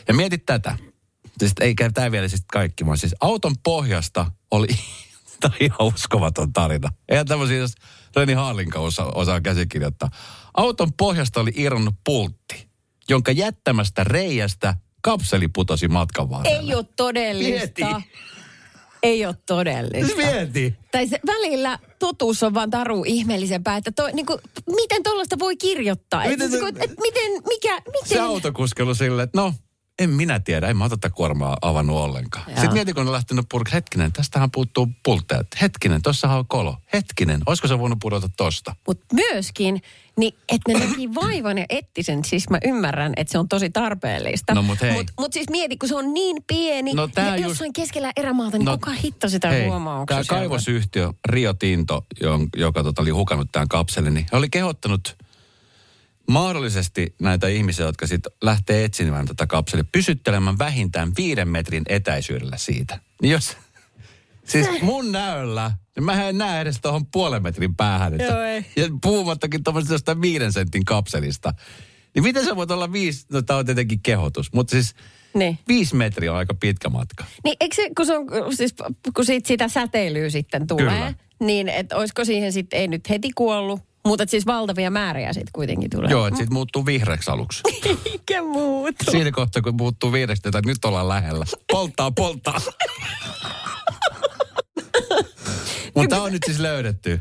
Ja 0.08 0.14
mietit 0.14 0.46
tätä. 0.46 0.78
Siis 1.40 1.54
eikä 1.62 1.92
tämä 1.92 2.12
vielä 2.12 2.28
siis 2.28 2.44
kaikki, 2.52 2.86
vaan 2.86 2.98
siis 2.98 3.16
auton 3.20 3.56
pohjasta 3.64 4.32
oli, 4.52 4.68
tämä 5.40 5.52
on 5.56 5.66
ihan 5.66 5.94
uskomaton 5.94 6.54
tarina. 6.54 6.90
Eihän 7.10 7.26
tämmöisiä, 7.26 7.58
jos 7.58 7.76
Reni 8.16 8.34
Haalinka 8.34 8.80
osaa, 8.80 9.12
osaa 9.16 9.42
käsikirjoittaa. 9.42 10.10
Auton 10.54 10.94
pohjasta 10.94 11.40
oli 11.40 11.52
irronnut 11.56 11.96
pultti, 12.06 12.68
jonka 13.10 13.32
jättämästä 13.32 14.04
reiästä 14.04 14.76
kapseli 15.02 15.48
putosi 15.48 15.88
matkan 15.88 16.30
varrella. 16.30 16.60
Ei 16.60 16.76
ole 16.76 16.86
todellista. 16.96 17.86
Mieti. 17.86 18.10
Ei 19.04 19.26
ole 19.26 19.36
todellista. 19.46 20.16
Mieti. 20.16 20.76
Tai 20.92 21.08
se, 21.08 21.20
välillä 21.28 21.80
totuus 22.00 22.44
on 22.44 22.54
vaan 22.54 22.70
taru 22.70 23.04
ihmeellisempää, 23.08 23.78
että 23.78 23.92
toi, 23.92 24.12
niin 24.14 24.26
kuin, 24.26 24.40
miten 24.76 25.04
tuollaista 25.04 25.40
voi 25.40 25.58
kirjoittaa? 25.58 26.24
Et, 26.24 26.30
Miten 26.32 26.52
miten, 26.52 26.74
se- 26.76 26.80
se, 26.80 26.84
et, 26.84 27.00
miten, 27.02 27.32
mikä, 27.48 27.76
miten? 27.86 28.08
Se 28.08 28.20
autokuskelu 28.20 28.96
silleen, 28.96 29.24
että 29.24 29.42
no, 29.42 29.54
en 30.00 30.10
minä 30.10 30.40
tiedä, 30.40 30.68
en 30.68 30.78
mä 30.78 30.90
tätä 30.90 31.10
kuormaa 31.10 31.58
avannut 31.62 31.98
ollenkaan. 31.98 32.46
Joo. 32.48 32.56
Sitten 32.56 32.74
mietin, 32.74 32.96
kun 32.96 33.08
on 33.08 33.14
lähtenyt 33.14 33.46
purk, 33.52 33.74
hetkinen, 33.74 34.12
tästähän 34.12 34.52
puuttuu 34.52 34.88
pultteet. 35.04 35.48
Hetkinen, 35.62 36.02
tossahan 36.02 36.38
on 36.38 36.48
kolo. 36.48 36.78
Hetkinen, 36.94 37.42
olisiko 37.46 37.68
se 37.68 37.80
voinut 37.80 38.00
pudota 38.02 38.30
tosta? 38.38 38.76
Mutta 38.88 39.06
myöskin, 39.14 39.82
niin 40.18 40.34
että 40.50 40.74
ne 40.74 40.80
näki 40.80 41.16
vaivan 41.16 41.58
ja 41.58 41.66
etti 41.70 42.04
sen, 42.04 42.26
siis 42.26 42.50
mä 42.50 42.58
ymmärrän, 42.66 43.14
että 43.18 43.32
se 43.32 43.38
on 43.38 43.50
tosi 43.50 43.70
tarpeellista. 43.70 44.54
No 44.54 44.62
mut 44.62 44.82
hei. 44.82 44.94
Mutta 44.94 45.14
mut 45.20 45.34
siis 45.34 45.50
mieti, 45.50 45.78
kun 45.78 45.90
se 45.90 45.96
on 45.96 46.14
niin 46.14 46.38
pieni 46.48 46.94
No 46.94 47.08
tää 47.08 47.28
ja 47.28 47.36
just- 47.36 47.50
jossain 47.50 47.74
keskellä 47.74 48.12
erämaata, 48.18 48.58
niin 48.58 48.66
no, 48.66 48.72
kuka 48.72 48.92
hitto 48.92 49.30
sitä 49.30 49.50
hei, 49.50 49.68
huomaa? 49.68 50.06
Tämä 50.06 50.22
kaivosyhtiö 50.28 51.14
Rio 51.30 51.54
Tinto, 51.54 52.06
joka 52.58 52.84
tota, 52.84 53.02
oli 53.02 53.12
hukannut 53.12 53.52
tämän 53.52 53.68
kapselin, 53.68 54.14
niin 54.14 54.26
he 54.32 54.38
oli 54.38 54.50
kehottanut 54.50 55.16
mahdollisesti 56.28 57.16
näitä 57.22 57.48
ihmisiä, 57.48 57.86
jotka 57.86 58.08
sitten 58.08 58.32
lähtee 58.42 58.84
etsimään 58.84 59.26
tätä 59.26 59.48
kapselia, 59.48 59.86
pysyttelemään 59.92 60.58
vähintään 60.60 61.12
viiden 61.18 61.48
metrin 61.48 61.84
etäisyydellä 61.90 62.58
siitä. 62.58 63.00
Niin 63.22 63.32
jos, 63.32 63.58
siis 64.52 64.68
mun 64.82 65.12
näöllä, 65.12 65.72
niin 65.96 66.04
mä 66.04 66.30
en 66.30 66.38
näe 66.38 66.62
edes 66.62 66.82
tuohon 66.82 67.06
puolen 67.06 67.44
metrin 67.44 67.76
päähän. 67.76 68.14
Että, 68.14 68.26
Joo, 68.26 68.42
ei. 68.42 68.66
ja 68.76 68.88
puhumattakin 69.02 69.64
tuommoisesta 69.64 69.94
jostain 69.94 70.22
viiden 70.22 70.54
sentin 70.54 70.86
kapselista. 70.86 71.54
Niin 72.16 72.24
miten 72.24 72.46
sä 72.46 72.56
voit 72.56 72.72
olla 72.72 72.92
viisi, 72.92 73.26
no 73.32 73.42
tää 73.42 73.58
on 73.58 73.66
tietenkin 73.66 74.00
kehotus, 74.04 74.54
mutta 74.54 74.72
siis 74.72 74.96
Niin. 75.34 75.60
viisi 75.68 75.96
metriä 75.96 76.32
on 76.32 76.38
aika 76.38 76.54
pitkä 76.54 76.90
matka. 76.90 77.26
Niin 77.44 77.56
eikö 77.60 77.76
se, 77.76 77.90
kun, 77.98 78.06
se 78.06 78.18
on, 78.18 78.28
siis, 78.56 78.76
kun 79.16 79.26
siitä 79.26 79.48
sitä 79.48 79.68
säteilyä 79.68 80.30
sitten 80.30 80.68
tulee, 80.68 80.86
Kyllä. 80.86 81.14
niin 81.40 81.70
että 81.70 81.98
olisiko 81.98 82.26
siihen 82.26 82.54
sitten, 82.54 82.80
ei 82.80 82.88
nyt 82.88 83.10
heti 83.10 83.32
kuollut, 83.36 83.82
mutta 84.06 84.24
et 84.24 84.30
siis 84.30 84.46
valtavia 84.46 84.90
määriä 84.90 85.34
sitten 85.34 85.52
kuitenkin 85.54 85.90
tulee. 85.90 86.12
Joo, 86.12 86.28
että 86.28 86.38
siitä 86.38 86.54
muuttuu 86.54 86.86
vihreäksi 86.86 87.32
aluksi. 87.32 87.62
Mikä 88.12 88.44
muuta? 88.44 89.12
Siinä 89.12 89.32
kohtaa, 89.32 89.62
kun 89.62 89.76
muuttuu 89.76 90.12
vihreäksi, 90.12 90.48
että 90.48 90.62
nyt 90.66 90.86
ollaan 90.86 91.08
lähellä. 91.08 91.46
Polttaa, 91.72 92.12
polttaa. 92.12 92.62
Mutta 95.96 96.10
tämä 96.10 96.24
on 96.24 96.32
nyt 96.32 96.42
siis 96.46 96.60
löydetty. 96.60 97.20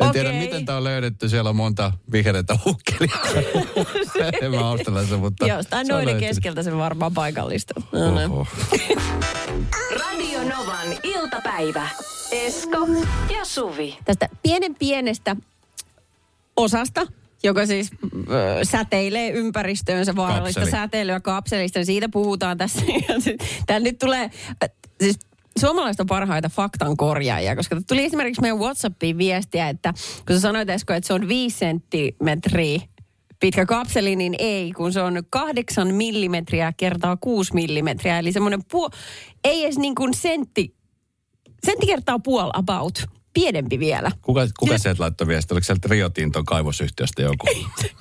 En 0.00 0.10
tiedä, 0.10 0.28
Okei. 0.28 0.40
miten 0.40 0.66
tämä 0.66 0.78
on 0.78 0.84
löydetty. 0.84 1.28
Siellä 1.28 1.50
on 1.50 1.56
monta 1.56 1.92
vihreitä 2.12 2.58
hukkelia. 2.64 3.16
en 4.42 4.50
mä 4.50 5.16
mutta... 5.18 5.46
Jostain 5.46 5.86
se 5.86 5.92
on 5.92 5.98
noiden 5.98 6.12
löytynyt. 6.12 6.34
keskeltä 6.34 6.62
se 6.62 6.76
varmaan 6.76 7.14
paikallista. 7.14 7.74
No, 7.92 8.10
no. 8.10 8.24
Oho. 8.24 8.46
Radio 9.90 10.38
Novan 10.38 10.88
iltapäivä. 11.02 11.88
Esko 12.30 12.86
ja 13.38 13.44
Suvi. 13.44 13.98
Tästä 14.04 14.28
pienen 14.42 14.74
pienestä 14.74 15.36
osasta, 16.58 17.06
joka 17.42 17.66
siis 17.66 17.90
ö, 18.30 18.64
säteilee 18.64 19.30
ympäristöönsä 19.30 20.16
vaarallista 20.16 20.60
Kapseli. 20.60 20.80
säteilyä 20.80 21.20
kapselista. 21.20 21.84
Siitä 21.84 22.08
puhutaan 22.08 22.58
tässä. 22.58 22.82
Tämä 23.66 23.80
nyt 23.80 23.98
tulee, 23.98 24.30
siis 25.00 25.18
suomalaiset 25.58 26.00
on 26.00 26.06
parhaita 26.06 26.48
faktan 26.48 26.96
korjaajia, 26.96 27.56
koska 27.56 27.80
tuli 27.88 28.04
esimerkiksi 28.04 28.40
meidän 28.40 28.58
WhatsAppiin 28.58 29.18
viestiä, 29.18 29.68
että 29.68 29.94
kun 30.26 30.36
sä 30.36 30.40
sanoit 30.40 30.70
Esko, 30.70 30.92
että 30.92 31.06
se 31.06 31.12
on 31.14 31.28
5 31.28 31.58
senttimetriä 31.58 32.80
pitkä 33.40 33.66
kapseli, 33.66 34.16
niin 34.16 34.34
ei, 34.38 34.72
kun 34.72 34.92
se 34.92 35.02
on 35.02 35.22
8 35.30 35.94
millimetriä 35.94 36.72
kertaa 36.76 37.16
6 37.16 37.54
millimetriä. 37.54 38.18
Eli 38.18 38.32
semmoinen 38.32 38.60
puo, 38.70 38.90
ei 39.44 39.64
edes 39.64 39.78
niin 39.78 39.94
kuin 39.94 40.14
sentti 40.14 40.78
sentti 41.66 41.86
kertaa 41.86 42.18
puol 42.18 42.50
about. 42.52 43.17
Pienempi 43.40 43.78
vielä. 43.78 44.12
Kuka, 44.22 44.46
kuka 44.58 44.72
Ja- 44.72 44.78
sieltä 44.78 45.02
laittoi 45.02 45.26
viestiä? 45.26 45.54
Oliko 45.54 45.64
sieltä 45.64 45.88
Rio 45.90 46.08
Tinton 46.08 46.44
kaivosyhtiöstä 46.44 47.22
joku? 47.22 47.46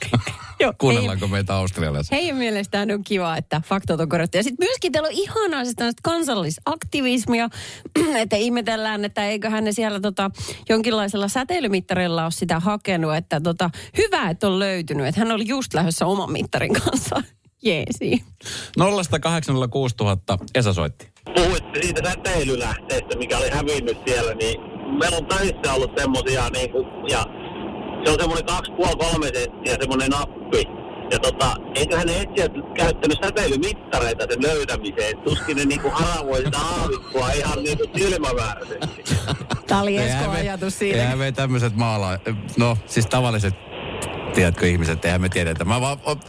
Joo, 0.60 0.74
Kuunnellaanko 0.78 1.28
meitä 1.28 1.56
Australiassa? 1.56 2.16
Heidän 2.16 2.36
mielestään 2.38 2.92
on 2.92 3.04
kiva, 3.04 3.38
että 3.38 3.62
faktat 3.66 4.00
on 4.00 4.10
korjattu. 4.10 4.38
Ja 4.38 4.44
sitten 4.44 4.68
myöskin 4.68 4.92
teillä 4.92 5.08
on 5.08 5.14
ihanaa 5.14 5.64
siis 5.64 5.76
kansallisaktivismia, 6.04 7.50
että 8.22 8.36
ihmetellään, 8.36 9.06
että 9.06 9.26
eiköhän 9.28 9.64
ne 9.64 9.72
siellä 9.72 10.00
tota, 10.00 10.32
jonkinlaisella 10.70 11.28
säteilymittarilla 11.28 12.24
ole 12.24 12.32
sitä 12.32 12.60
hakenut. 12.60 13.16
Että 13.16 13.42
tota, 13.42 13.70
hyvä, 13.98 14.30
että 14.30 14.48
on 14.48 14.60
löytynyt. 14.60 15.06
Että 15.08 15.22
hän 15.22 15.32
oli 15.32 15.48
just 15.48 15.74
lähdössä 15.74 16.06
oman 16.06 16.32
mittarin 16.32 16.74
kanssa. 16.74 17.24
Jeesi. 17.64 18.24
08060 19.22 20.04
000 20.34 20.46
Esa 20.56 20.74
soitti. 20.74 21.08
Puhuitte 21.36 21.82
siitä 21.82 22.10
säteilylähteestä, 22.10 23.18
mikä 23.18 23.38
oli 23.38 23.50
hävinnyt 23.50 23.98
siellä, 24.08 24.34
niin 24.34 24.62
meillä 25.00 25.18
on 25.18 25.26
töissä 25.26 25.74
ollut 25.74 25.92
semmosia 25.98 26.50
niinku, 26.50 26.86
ja 27.10 27.26
se 28.06 28.12
on 28.12 28.20
semmoinen 28.20 28.46
2,5-3 28.50 29.38
senttiä 29.38 29.76
semmoinen 29.80 30.10
nappi. 30.10 30.64
Ja 31.12 31.20
tota, 31.20 31.56
eiköhän 31.76 32.08
ne 32.08 32.22
etsijät 32.22 32.52
käyttänyt 32.78 33.18
säteilymittareita 33.26 34.26
sen 34.30 34.44
löytämiseen. 34.44 35.18
Tuskin 35.18 35.58
ne 35.58 35.66
niinku 35.66 35.90
haravoi 35.90 36.44
sitä 36.44 36.58
aavikkoa 36.58 37.30
ihan 37.30 37.64
niinku 37.64 37.84
silmämääräisesti. 37.98 39.16
Tämä 39.68 39.82
oli 39.82 39.98
Esko 39.98 40.30
ajatus 40.32 40.80
siinä. 40.80 41.02
Eihän 41.02 41.18
me 41.18 41.32
tämmöiset 41.32 41.76
maala... 41.76 42.20
No, 42.58 42.78
siis 42.86 43.06
tavalliset, 43.06 43.54
tiedätkö 44.34 44.68
ihmiset, 44.68 45.06
eihän 45.06 45.22
me 45.22 45.30
tiedetä. 45.30 45.66
Mä 45.66 45.82
vaan 45.82 45.98
oon 46.06 46.20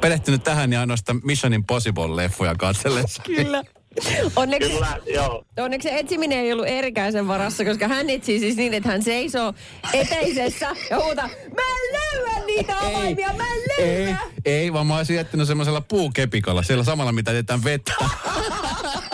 perehtynyt 0.00 0.44
tähän 0.44 0.72
ja 0.72 0.80
ainoastaan 0.80 1.20
Mission 1.24 1.52
Impossible-leffoja 1.52 2.56
katsellessa. 2.58 3.22
Kyllä. 3.26 3.62
Onneksi, 4.36 4.70
Kyllä, 4.70 4.96
joo. 5.06 5.44
onneksi 5.58 5.88
etsiminen 5.92 6.38
ei 6.38 6.52
ollut 6.52 6.66
erikäisen 6.68 7.28
varassa, 7.28 7.64
koska 7.64 7.88
hän 7.88 8.10
etsii 8.10 8.38
siis 8.40 8.56
niin, 8.56 8.74
että 8.74 8.88
hän 8.88 9.02
seisoo 9.02 9.54
eteisessä 9.92 10.76
ja 10.90 10.96
huutaa, 11.04 11.28
mä 11.28 11.62
en 11.62 11.94
löydä 12.24 12.46
niitä 12.46 12.78
avaimia, 12.78 13.32
mä 13.32 13.44
en 13.54 13.60
Ei, 13.86 14.04
löydä. 14.04 14.18
ei, 14.44 14.72
vaan 14.72 14.86
mä 14.86 14.94
oon 14.96 15.04
jättänyt 15.14 15.46
semmoisella 15.46 15.80
puukepikalla, 15.80 16.62
siellä 16.62 16.84
samalla 16.84 17.12
mitä 17.12 17.30
jätetään 17.30 17.64
vettä. 17.64 17.92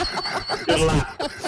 Kyllä. 0.66 0.92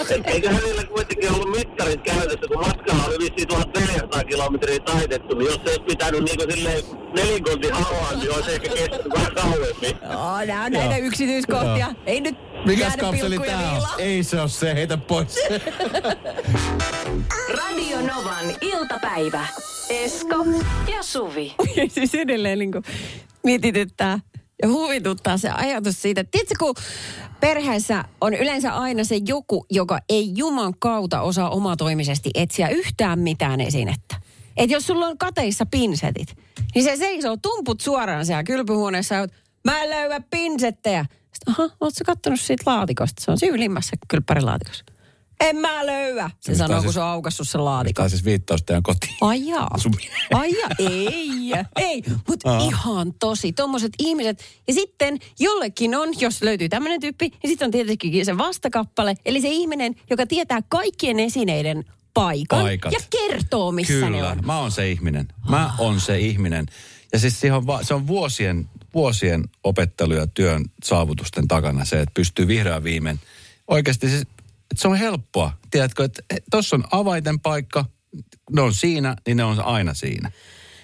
Et 0.09 0.27
Eikö 0.27 0.49
hänellä 0.49 0.83
kuitenkin 0.83 1.33
ollut 1.33 1.57
mittarit 1.57 2.01
käytössä, 2.01 2.47
kun 2.47 2.59
matkalla 2.67 3.03
oli 3.05 3.17
vissiin 3.19 3.47
1400 3.47 4.23
kilometriä 4.23 4.79
taitettu, 4.79 5.35
niin 5.37 5.45
jos 5.45 5.55
se 5.55 5.61
olisi 5.69 5.81
pitänyt 5.81 6.23
niinku 6.23 6.43
silleen 6.51 6.83
nelinkontin 7.15 7.73
hauaa, 7.73 8.13
niin 8.15 8.31
olisi 8.35 8.51
ehkä 8.51 8.69
kestänyt 8.69 9.09
vähän 9.15 9.31
kauemmin. 9.35 9.95
Oh, 10.03 10.45
nämä 10.47 10.65
on 10.65 10.71
näitä 10.71 10.97
Joo. 10.97 11.07
yksityiskohtia. 11.07 11.77
Joo. 11.87 12.03
Ei 12.05 12.21
nyt 12.21 12.35
Mikäs 12.65 12.95
kapseli 12.97 13.39
tää 13.39 13.71
on? 13.73 13.81
Ei 13.97 14.23
se 14.23 14.41
ole 14.41 14.49
se, 14.49 14.73
heitä 14.73 14.97
pois. 14.97 15.35
Radio 17.57 17.97
Novan 18.01 18.45
iltapäivä. 18.61 19.47
Esko 19.89 20.45
ja 20.91 21.03
Suvi. 21.03 21.55
siis 21.87 22.15
edelleen 22.15 22.59
niin 22.59 22.71
kuin 22.71 22.83
mietityttää 23.43 24.19
ja 24.61 24.69
huvituttaa 24.69 25.37
se 25.37 25.49
ajatus 25.49 26.01
siitä. 26.01 26.23
Tiedätkö, 26.23 26.55
kun 26.59 26.75
perheessä 27.39 28.03
on 28.21 28.33
yleensä 28.33 28.73
aina 28.73 29.03
se 29.03 29.19
joku, 29.25 29.65
joka 29.69 29.99
ei 30.09 30.31
Juman 30.35 30.73
kautta 30.79 31.21
osaa 31.21 31.49
omatoimisesti 31.49 32.29
etsiä 32.35 32.67
yhtään 32.67 33.19
mitään 33.19 33.61
esinettä. 33.61 34.15
Että 34.57 34.75
jos 34.75 34.87
sulla 34.87 35.07
on 35.07 35.17
kateissa 35.17 35.65
pinsetit, 35.65 36.37
niin 36.75 36.83
se 36.83 36.95
seisoo 36.95 37.37
tumput 37.37 37.81
suoraan 37.81 38.25
siellä 38.25 38.43
kylpyhuoneessa 38.43 39.15
ja 39.15 39.21
oot, 39.21 39.31
mä 39.65 39.83
en 39.83 39.89
löydä 39.89 40.21
pinsettejä. 40.29 41.05
Sitten, 41.33 41.53
aha, 41.53 41.63
ootko 41.63 41.99
kattonut 42.05 42.41
siitä 42.41 42.63
laatikosta? 42.71 43.21
Se 43.23 43.31
on 43.31 43.37
siinä 43.37 43.55
ylimmässä 43.55 43.95
kylppärilaatikossa. 44.07 44.85
En 45.39 45.57
mä 45.57 45.85
löydä, 45.85 46.29
se 46.39 46.51
Mistä 46.51 46.63
sanoo, 46.63 46.77
siis- 46.77 46.83
kun 46.85 46.93
se 46.93 46.99
on 46.99 47.07
aukassut 47.07 47.49
sen 47.49 47.65
laatikon. 47.65 47.93
Tämä 47.93 48.03
on 48.03 48.09
siis 48.09 48.25
viittaus 48.25 48.63
teidän 48.63 48.83
kotiin. 48.83 49.13
Ai 49.21 49.47
jaa. 49.47 49.75
Ai 50.33 50.51
jaa. 50.59 50.69
Ei. 50.79 51.51
Ei, 51.75 52.03
mutta 52.27 52.57
ihan 52.57 53.13
tosi. 53.19 53.53
Tuommoiset 53.53 53.91
ihmiset. 53.99 54.43
Ja 54.67 54.73
sitten 54.73 55.19
jollekin 55.39 55.95
on, 55.95 56.09
jos 56.19 56.41
löytyy 56.41 56.69
tämmöinen 56.69 56.99
tyyppi, 56.99 57.29
niin 57.29 57.51
sitten 57.51 57.65
on 57.65 57.71
tietenkin 57.71 58.25
se 58.25 58.37
vastakappale. 58.37 59.15
Eli 59.25 59.41
se 59.41 59.47
ihminen, 59.49 59.95
joka 60.09 60.27
tietää 60.27 60.61
kaikkien 60.69 61.19
esineiden 61.19 61.85
paikan. 62.13 62.61
Paikat. 62.61 62.91
Ja 62.91 62.99
kertoo, 63.09 63.71
missä 63.71 63.93
ne 63.93 64.17
Kyllä, 64.17 64.29
on. 64.31 64.45
mä 64.45 64.59
oon 64.59 64.71
se 64.71 64.91
ihminen. 64.91 65.27
Mä 65.49 65.73
oon 65.77 66.01
se 66.01 66.19
ihminen. 66.19 66.65
Ja 67.13 67.19
siis 67.19 67.41
on, 67.53 67.67
va- 67.67 67.83
se 67.83 67.93
on 67.93 68.07
vuosien, 68.07 68.69
vuosien 68.93 69.43
opettelu 69.63 70.13
ja 70.13 70.27
työn 70.27 70.65
saavutusten 70.83 71.47
takana 71.47 71.85
se, 71.85 72.01
että 72.01 72.13
pystyy 72.13 72.47
vihreän 72.47 72.83
viimein. 72.83 73.19
Oikeasti 73.67 74.09
siis, 74.09 74.23
että 74.71 74.81
se 74.81 74.87
on 74.87 74.95
helppoa. 74.95 75.51
Tiedätkö, 75.71 76.03
että 76.03 76.21
tuossa 76.51 76.75
on 76.75 76.83
avaiten 76.91 77.39
paikka, 77.39 77.85
ne 78.51 78.61
on 78.61 78.73
siinä, 78.73 79.15
niin 79.27 79.37
ne 79.37 79.43
on 79.43 79.59
aina 79.59 79.93
siinä. 79.93 80.31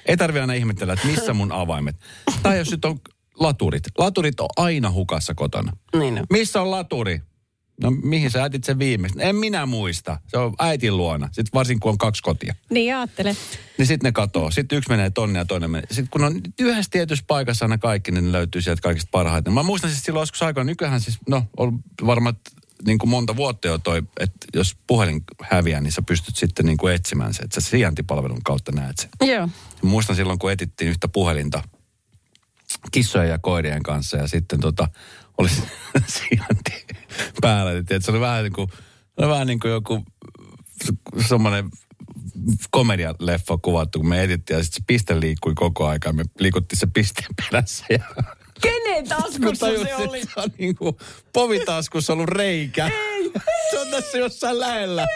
Ei 0.06 0.18
tarvi 0.18 0.40
aina 0.40 0.54
ihmetellä, 0.54 0.94
että 0.94 1.08
missä 1.08 1.34
mun 1.34 1.52
avaimet. 1.52 1.96
Tai 2.44 2.58
jos 2.58 2.72
nyt 2.72 2.86
on 2.86 3.00
laturit. 3.40 3.84
Laturit 3.98 4.40
on 4.40 4.50
aina 4.58 4.92
hukassa 4.92 5.36
kotona. 5.36 5.78
Niin 6.00 6.20
on. 6.20 6.26
Missä 6.30 6.62
on 6.62 6.72
laturi? 6.72 7.22
No 7.82 7.92
mihin 7.92 8.32
sä 8.32 8.40
jätit 8.40 8.64
sen 8.64 8.80
viimeistä? 8.80 9.24
En 9.24 9.36
minä 9.36 9.66
muista. 9.66 10.20
Se 10.28 10.38
on 10.38 10.54
äitin 10.60 10.98
luona. 10.98 11.26
Sitten 11.26 11.52
varsinkin 11.54 11.80
kun 11.80 11.92
on 11.92 11.98
kaksi 11.98 12.24
kotia. 12.24 12.56
Niin 12.70 12.96
ajattele. 12.96 13.36
Niin 13.78 13.88
sitten 13.88 14.08
ne 14.08 14.12
katoo. 14.12 14.52
Sitten 14.52 14.78
yksi 14.78 14.90
menee 14.90 15.10
tonne 15.10 15.40
ja 15.40 15.46
toinen 15.46 15.72
menee. 15.72 15.88
Sitten 15.88 16.10
kun 16.10 16.24
on 16.24 16.42
yhdessä 16.60 16.90
tietyssä 16.92 17.26
paikassa 17.28 17.66
aina 17.66 17.78
kaikki, 17.78 18.12
niin 18.12 18.26
ne 18.26 18.32
löytyy 18.32 18.62
sieltä 18.62 18.82
kaikista 18.82 19.10
parhaiten. 19.12 19.54
Mä 19.54 19.64
muistan 19.64 19.90
siis 19.90 20.04
silloin 20.04 20.22
joskus 20.22 20.44
aikaan, 20.44 20.68
nykyään 20.68 21.02
siis, 21.02 21.18
no 21.28 21.44
on 21.58 21.80
varmaan 22.06 22.36
niin 22.86 22.98
kuin 22.98 23.10
monta 23.10 23.36
vuotta 23.36 23.68
jo 23.68 23.78
toi, 23.78 24.04
että 24.20 24.48
jos 24.54 24.78
puhelin 24.88 25.24
häviää, 25.42 25.82
niin 25.82 25.92
sä 25.92 26.02
pystyt 26.02 26.36
sitten 26.36 26.66
niin 26.66 26.78
kuin 26.78 26.94
etsimään 26.94 27.34
se, 27.34 27.44
että 27.44 27.62
sä 27.62 27.70
sijaintipalvelun 27.70 28.44
kautta 28.44 28.72
näet 28.72 28.98
sen. 28.98 29.10
Joo. 29.30 29.50
Muistan 29.82 30.16
silloin, 30.16 30.40
kun 30.40 30.52
etittiin 30.52 30.90
yhtä 30.90 31.08
puhelinta 31.08 31.64
kissojen 32.92 33.30
ja 33.30 33.40
koirien 33.40 33.84
kanssa 33.84 34.18
ja 34.18 34.28
sitten 34.28 34.60
tota, 34.60 34.88
oli 35.38 35.50
sijainti 36.16 36.86
päällä. 37.42 37.74
Niin 37.74 37.86
tiedät, 37.86 38.06
se 38.06 38.12
oli 38.12 38.20
vähän 38.20 38.44
niin 38.44 38.54
kuin, 38.54 38.68
oli 39.18 39.30
vähän 39.30 39.48
niin 39.48 39.60
kuin 39.60 39.72
joku 39.72 40.04
semmoinen 41.28 41.70
komedialeffa 42.72 43.58
kuvattu, 43.58 44.00
kun 44.00 44.10
me 44.10 44.24
etittiin 44.24 44.58
ja 44.58 44.64
sitten 44.64 44.82
se 44.82 44.86
piste 44.88 45.20
liikkui 45.20 45.54
koko 45.56 45.88
aika 45.88 46.10
ja 46.10 46.14
me 46.14 46.24
liikuttiin 46.40 46.80
se 46.80 46.88
pisteen 46.88 47.30
perässä 47.36 47.86
ja 47.90 48.24
Kenen 48.62 49.08
taskussa 49.10 49.66
se 49.66 49.96
oli? 49.96 50.22
se 50.22 50.30
on 50.36 50.50
niin 50.58 50.76
kuin 50.76 50.98
povitaskussa 51.34 52.14
ollut 52.14 52.30
reikä. 52.30 52.92
se 53.72 53.80
on 53.80 53.88
tässä 53.88 54.18
jossain 54.18 54.60
lähellä. 54.60 55.08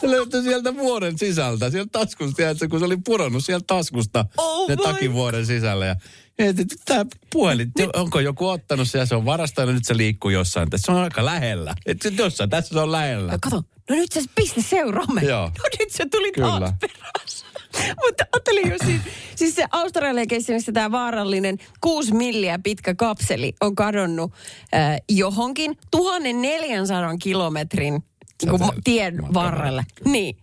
Se 0.00 0.10
löytyi 0.10 0.42
sieltä 0.42 0.74
vuoden 0.74 1.18
sisältä, 1.18 1.70
sieltä 1.70 1.88
taskusta, 1.92 2.36
tiedätkö, 2.36 2.68
kun 2.68 2.78
se 2.78 2.84
oli 2.84 2.96
pudonnut 3.04 3.44
sieltä 3.44 3.64
taskusta 3.66 4.24
Oh 4.38 4.68
ne 4.68 4.76
my 4.76 4.82
takin 4.82 5.12
vuoden 5.12 5.46
sisällä. 5.46 5.86
Ja 5.86 5.96
mietin, 6.38 6.62
että 6.62 6.76
tämä 6.84 7.04
puhelin, 7.32 7.72
onko 7.94 8.20
joku 8.20 8.48
ottanut 8.48 8.88
se 8.88 8.98
ja 8.98 9.06
se 9.06 9.14
on 9.14 9.24
varastanut, 9.24 9.74
nyt 9.74 9.84
se 9.84 9.96
liikkuu 9.96 10.30
jossain. 10.30 10.70
Tässä 10.70 10.86
se 10.86 10.92
on 10.92 10.98
aika 11.04 11.24
lähellä. 11.24 11.74
Että 11.86 12.08
jossain 12.08 12.50
tässä 12.50 12.74
se 12.74 12.80
on 12.80 12.92
lähellä. 12.92 13.32
No 13.32 13.38
kato, 13.42 13.56
no 13.90 13.96
nyt 13.96 14.12
se 14.12 14.22
piste 14.34 14.62
seuraamme. 14.62 15.20
Joo. 15.20 15.46
No 15.46 15.64
nyt 15.78 15.90
se 15.90 16.06
tuli 16.10 16.32
Kyllä. 16.32 16.60
taas 16.60 16.74
perässä. 16.80 17.35
Mutta 18.06 18.24
ajattelin 18.32 18.70
jo 18.70 18.76
siis, 18.84 19.00
siis 19.36 19.54
se 19.54 19.64
Australian 19.72 20.26
missä 20.48 20.72
tämä 20.72 20.90
vaarallinen 20.90 21.58
kuusi 21.80 22.14
milliä 22.14 22.58
pitkä 22.62 22.94
kapseli 22.94 23.54
on 23.60 23.74
kadonnut 23.74 24.32
äh, 24.74 24.96
johonkin 25.08 25.78
1400 25.90 27.16
kilometrin 27.22 28.02
niin 28.42 28.50
kuin, 28.50 28.62
tien 28.84 29.14
matkan 29.14 29.34
varrelle. 29.34 29.86
Niin. 30.04 30.36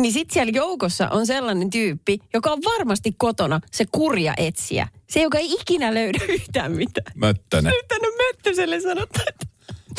Niin 0.00 0.12
sitten 0.12 0.34
siellä 0.34 0.52
joukossa 0.54 1.08
on 1.08 1.26
sellainen 1.26 1.70
tyyppi, 1.70 2.18
joka 2.34 2.50
on 2.50 2.58
varmasti 2.64 3.12
kotona 3.18 3.60
se 3.72 3.84
kurja 3.92 4.34
etsiä. 4.36 4.88
Se, 5.10 5.22
joka 5.22 5.38
ei 5.38 5.52
ikinä 5.52 5.94
löydä 5.94 6.18
yhtään 6.34 6.72
mitään. 6.72 7.12
Möttönen. 7.14 7.72
Nyt 7.72 7.88
tänne 7.88 8.08
Möttöselle 8.16 8.80
sanotaan, 8.80 9.24
että 9.28 9.46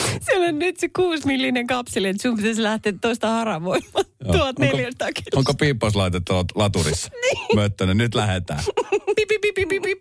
siellä 0.25 0.47
on 0.47 0.60
nyt 0.60 0.80
se 0.80 0.89
kuusmillinen 0.95 1.67
kapseli, 1.67 2.08
että 2.08 2.21
sun 2.21 2.36
pitäisi 2.36 2.63
lähteä 2.63 2.93
toista 3.02 3.30
haravoimaan. 3.30 4.06
Joo. 4.23 4.34
1400 4.34 5.08
Onko, 5.08 5.21
kiloa. 5.23 5.39
onko 5.39 5.53
piippauslaitetta 5.53 6.34
lat- 6.34 6.51
laturissa? 6.55 7.10
niin. 7.21 7.45
Möttönen, 7.55 7.97
nyt 7.97 8.15
lähdetään. 8.15 8.60
Pip, 9.15 9.27
pip, 9.27 9.41
pip, 9.55 9.69
pip, 9.69 9.82
pip. 9.84 9.99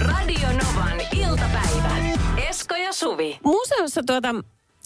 Radio 0.00 0.48
Novan 0.48 1.00
iltapäivä. 1.16 1.96
Esko 2.48 2.74
ja 2.76 2.92
Suvi. 2.92 3.38
Museossa 3.44 4.02
tuota, 4.06 4.34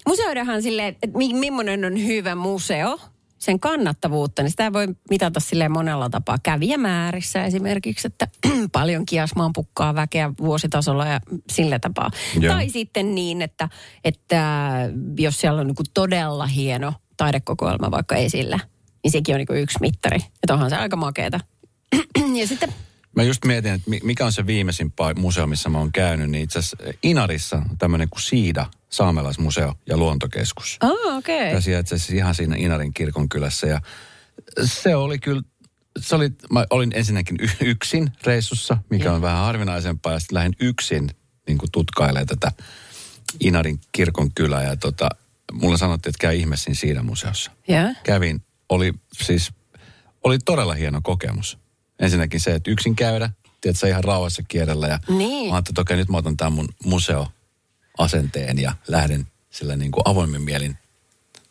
museoidahan 0.08 0.62
silleen, 0.62 0.88
että 0.88 1.18
mi- 1.18 1.34
millainen 1.34 1.84
on 1.84 2.06
hyvä 2.06 2.34
museo, 2.34 2.98
sen 3.40 3.61
kannattavuutta, 3.61 4.42
niin 4.42 4.50
sitä 4.50 4.72
voi 4.72 4.88
mitata 5.11 5.40
silleen 5.40 5.72
monella 5.72 6.11
tapaa. 6.11 6.38
Kävijämäärissä 6.42 7.44
esimerkiksi, 7.44 8.07
että 8.07 8.29
paljon 8.72 9.07
kiasmaan 9.07 9.53
pukkaa 9.53 9.94
väkeä 9.94 10.33
vuositasolla 10.40 11.07
ja 11.07 11.20
sillä 11.50 11.79
tapaa. 11.79 12.11
Joo. 12.40 12.55
Tai 12.55 12.68
sitten 12.68 13.14
niin, 13.14 13.42
että, 13.42 13.68
että 14.05 14.72
jos 15.18 15.40
siellä 15.40 15.61
on 15.61 15.66
niin 15.66 15.76
todella 15.94 16.46
hieno 16.46 16.94
taidekokoelma 17.16 17.90
vaikka 17.90 18.16
esillä, 18.16 18.59
niin 19.05 19.11
sekin 19.11 19.35
on 19.35 19.38
niin 19.38 19.62
yksi 19.62 19.79
mittari. 19.81 20.18
Että 20.18 20.55
onhan 20.55 20.70
se 20.70 20.76
aika 20.76 20.96
makeeta. 20.96 21.40
ja 22.40 22.46
sitten 22.46 22.74
Mä 23.16 23.22
just 23.22 23.44
mietin, 23.44 23.72
että 23.72 23.90
mi- 23.90 24.00
mikä 24.03 24.26
on 24.26 24.33
se 24.33 24.46
viimeisin 24.46 24.92
museo, 25.16 25.46
missä 25.46 25.68
mä 25.68 25.79
oon 25.79 25.92
käynyt. 25.92 26.31
Niin 26.31 26.44
itse 26.44 26.59
asiassa 26.59 26.76
Inarissa 27.03 27.57
on 27.57 27.79
tämmöinen 27.79 28.09
kuin 28.11 28.22
Siida, 28.22 28.66
saamelaismuseo 28.90 29.74
ja 29.87 29.96
luontokeskus. 29.96 30.76
Ah, 30.81 31.16
okei. 31.16 31.53
Ja 31.53 31.61
sijaitsee 31.61 31.98
siis 31.98 32.11
ihan 32.11 32.35
siinä 32.35 32.57
Inarin 32.59 32.94
kirkon 32.94 33.29
kylässä. 33.29 33.66
Ja 33.66 33.81
se 34.64 34.96
oli 34.96 35.18
kyllä, 35.18 35.42
se 36.00 36.14
oli, 36.16 36.31
mä 36.53 36.66
olin 36.70 36.92
ensinnäkin 36.94 37.37
yksin 37.61 38.12
reissussa, 38.24 38.76
mikä 38.90 39.12
on 39.12 39.22
vähän 39.22 39.44
harvinaisempaa. 39.44 40.12
Ja 40.12 40.18
sitten 40.20 40.37
lähdin 40.37 40.55
yksin 40.61 41.11
niin 41.46 41.59
tutkailemaan 41.72 42.26
tätä 42.26 42.53
Inarin 43.40 43.81
kirkon 43.92 44.33
kylää. 44.35 44.62
Ja 44.62 44.76
tota, 44.76 45.09
mulle 45.53 45.79
sanottiin, 45.79 46.11
että 46.11 46.20
käy 46.20 46.37
ihmeessä 46.37 46.70
siinä 46.74 47.03
museossa. 47.03 47.50
Yeah. 47.70 47.96
Kävin, 48.05 48.42
oli 48.68 48.92
siis, 49.12 49.50
oli 50.24 50.38
todella 50.38 50.74
hieno 50.74 51.00
kokemus. 51.03 51.59
Ensinnäkin 51.98 52.40
se, 52.40 52.55
että 52.55 52.70
yksin 52.70 52.96
käydä, 52.96 53.31
tiedätkö, 53.61 53.88
ihan 53.88 54.05
rauhassa 54.05 54.42
kierrellä. 54.48 54.88
Ja 54.88 54.98
Niin. 55.09 55.48
mä 55.48 55.55
ajattelin, 55.55 55.72
että 55.72 55.81
okei, 55.81 55.96
nyt 55.96 56.09
mä 56.09 56.16
otan 56.16 56.37
tämän 56.37 56.53
mun 56.53 56.68
museoasenteen 58.00 58.58
ja 58.58 58.72
lähden 58.88 59.26
sillä 59.50 59.76
niin 59.76 59.90
kuin 59.90 60.02
avoimin 60.04 60.42
mielin 60.42 60.78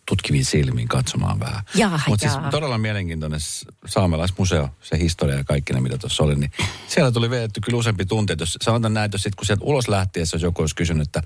tutkiviin 0.06 0.46
silmiin 0.46 0.88
katsomaan 0.88 1.40
vähän. 1.40 1.62
Mutta 2.08 2.30
siis 2.30 2.52
todella 2.52 2.78
mielenkiintoinen 2.78 3.40
saamelaismuseo, 3.86 4.70
se 4.82 4.98
historia 5.00 5.36
ja 5.36 5.44
kaikki 5.44 5.74
ne, 5.74 5.80
mitä 5.80 5.98
tuossa 5.98 6.24
oli. 6.24 6.36
Niin 6.36 6.52
siellä 6.88 7.12
tuli 7.12 7.30
vedetty 7.30 7.62
kyllä 7.62 7.78
useampi 7.78 8.06
tunti. 8.06 8.34
että 8.34 8.44
Jos 8.44 8.58
sanotaan 8.62 8.94
näin, 8.94 9.06
että 9.06 9.16
jos 9.16 9.24
sit, 9.24 9.36
kun 9.36 9.46
sieltä 9.46 9.64
ulos 9.64 9.88
lähtiessä, 9.88 10.36
jos 10.36 10.44
joku 10.44 10.62
olisi 10.62 10.76
kysynyt, 10.76 11.08
että 11.08 11.22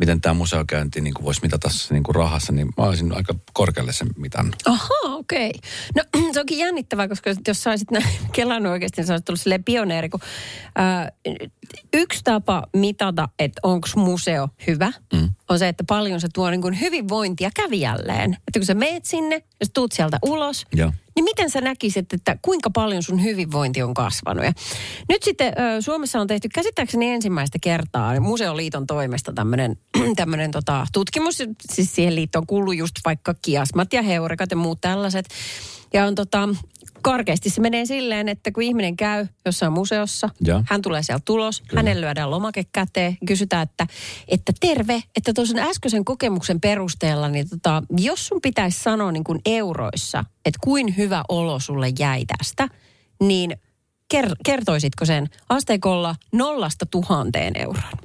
miten 0.00 0.20
tämä 0.20 0.34
museokäynti 0.34 1.00
niin 1.00 1.14
kuin 1.14 1.24
voisi 1.24 1.42
mitata 1.42 1.68
niin 1.90 2.02
kuin 2.02 2.14
rahassa, 2.14 2.52
niin 2.52 2.66
mä 2.78 2.84
olisin 2.84 3.16
aika 3.16 3.34
korkealle 3.52 3.92
sen 3.92 4.08
mitannut. 4.16 4.56
Ahaa, 4.66 5.16
okei. 5.16 5.52
No 5.96 6.02
se 6.32 6.40
onkin 6.40 6.58
jännittävää, 6.58 7.08
koska 7.08 7.30
jos 7.48 7.62
sä 7.62 7.70
olisit 7.70 7.90
näin 7.90 8.04
kelannut 8.32 8.72
oikeasti, 8.72 9.00
niin 9.00 9.06
sä 9.06 9.12
olisit 9.12 9.24
tullut 9.24 9.40
silleen 9.40 9.64
pioneeri, 9.64 10.08
kun 10.08 10.20
ää, 10.76 11.12
yksi 11.92 12.20
tapa 12.24 12.66
mitata, 12.76 13.28
että 13.38 13.60
onko 13.62 13.88
museo 13.96 14.48
hyvä, 14.66 14.92
mm. 15.12 15.28
On 15.50 15.58
se, 15.58 15.68
että 15.68 15.84
paljon 15.84 16.20
se 16.20 16.28
tuo 16.34 16.50
niin 16.50 16.62
kuin 16.62 16.80
hyvinvointia 16.80 17.50
kävijälleen. 17.56 18.32
Että 18.32 18.58
kun 18.58 18.66
sä 18.66 18.74
meet 18.74 19.04
sinne 19.04 19.34
ja 19.60 19.66
sä 19.66 19.72
tuut 19.74 19.92
sieltä 19.92 20.18
ulos, 20.22 20.66
Joo. 20.72 20.92
niin 21.16 21.24
miten 21.24 21.50
sä 21.50 21.60
näkisit, 21.60 22.12
että 22.12 22.38
kuinka 22.42 22.70
paljon 22.70 23.02
sun 23.02 23.22
hyvinvointi 23.22 23.82
on 23.82 23.94
kasvanut? 23.94 24.44
Ja 24.44 24.52
nyt 25.08 25.22
sitten 25.22 25.52
Suomessa 25.80 26.20
on 26.20 26.26
tehty 26.26 26.48
käsittääkseni 26.48 27.10
ensimmäistä 27.10 27.58
kertaa 27.62 28.20
Museoliiton 28.20 28.86
toimesta 28.86 29.32
tämmöinen 30.16 30.50
tota, 30.52 30.86
tutkimus. 30.92 31.38
Siis 31.70 31.94
siihen 31.94 32.14
liittoon 32.14 32.46
kuuluu 32.46 32.72
just 32.72 32.94
vaikka 33.04 33.34
kiasmat 33.42 33.92
ja 33.92 34.02
heurekat 34.02 34.50
ja 34.50 34.56
muut 34.56 34.80
tällaiset. 34.80 35.28
Ja 35.92 36.06
on 36.06 36.14
tota, 36.14 36.48
karkeasti 37.02 37.50
se 37.50 37.60
menee 37.60 37.86
silleen, 37.86 38.28
että 38.28 38.52
kun 38.52 38.62
ihminen 38.62 38.96
käy 38.96 39.26
jossain 39.46 39.72
museossa, 39.72 40.28
Ja. 40.40 40.62
hän 40.66 40.82
tulee 40.82 41.02
sieltä 41.02 41.22
tulos, 41.24 41.60
Kyllä. 41.60 41.78
hänelle 41.80 42.00
lyödään 42.06 42.30
lomake 42.30 42.64
käteen, 42.72 43.18
kysytään, 43.26 43.62
että, 43.62 43.86
että 44.28 44.52
terve, 44.60 45.02
että 45.16 45.32
tuossa 45.32 45.58
äskeisen 45.58 46.04
kokemuksen 46.04 46.60
perusteella, 46.60 47.28
niin 47.28 47.48
tota, 47.48 47.82
jos 47.98 48.26
sun 48.26 48.40
pitäisi 48.40 48.80
sanoa 48.80 49.12
niin 49.12 49.24
kuin 49.24 49.40
euroissa, 49.46 50.24
että 50.44 50.58
kuin 50.64 50.96
hyvä 50.96 51.22
olo 51.28 51.58
sulle 51.58 51.92
jäi 51.98 52.24
tästä, 52.38 52.68
niin 53.20 53.56
ker- 54.14 54.36
kertoisitko 54.44 55.04
sen 55.04 55.28
asteikolla 55.48 56.16
nollasta 56.32 56.86
tuhanteen 56.86 57.52
euroon? 57.56 57.98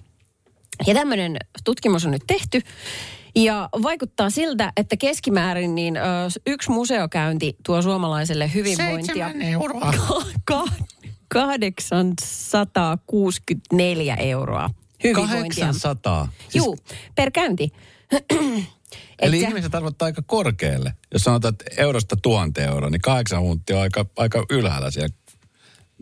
Ja 0.87 0.93
tämmöinen 0.93 1.37
tutkimus 1.63 2.05
on 2.05 2.11
nyt 2.11 2.23
tehty. 2.27 2.61
Ja 3.35 3.69
vaikuttaa 3.83 4.29
siltä, 4.29 4.73
että 4.77 4.97
keskimäärin 4.97 5.75
niin, 5.75 5.97
ö, 5.97 6.01
yksi 6.47 6.71
museokäynti 6.71 7.55
tuo 7.65 7.81
suomalaiselle 7.81 8.51
hyvinvointia. 8.53 9.25
Seitsemän 9.27 9.41
euroa. 9.41 9.93
Ka- 10.45 10.63
864 11.27 14.15
euroa 14.15 14.69
hyvinvointia. 15.03 15.65
800. 15.65 16.27
Siis, 16.49 16.55
Juu, 16.55 16.77
per 17.15 17.31
käynti. 17.31 17.71
eli 19.19 19.35
Että- 19.37 19.47
ihmiset 19.49 19.75
arvottaa 19.75 20.05
aika 20.05 20.21
korkealle. 20.25 20.93
Jos 21.13 21.23
sanotaan, 21.23 21.53
että 21.53 21.65
eurosta 21.81 22.15
tuhanteen 22.21 22.69
euroa, 22.69 22.89
niin 22.89 23.01
kahdeksan 23.01 23.41
hunttia 23.41 23.75
on 23.75 23.81
aika, 23.81 24.05
aika 24.17 24.45
ylhäällä 24.49 24.91
siellä 24.91 25.15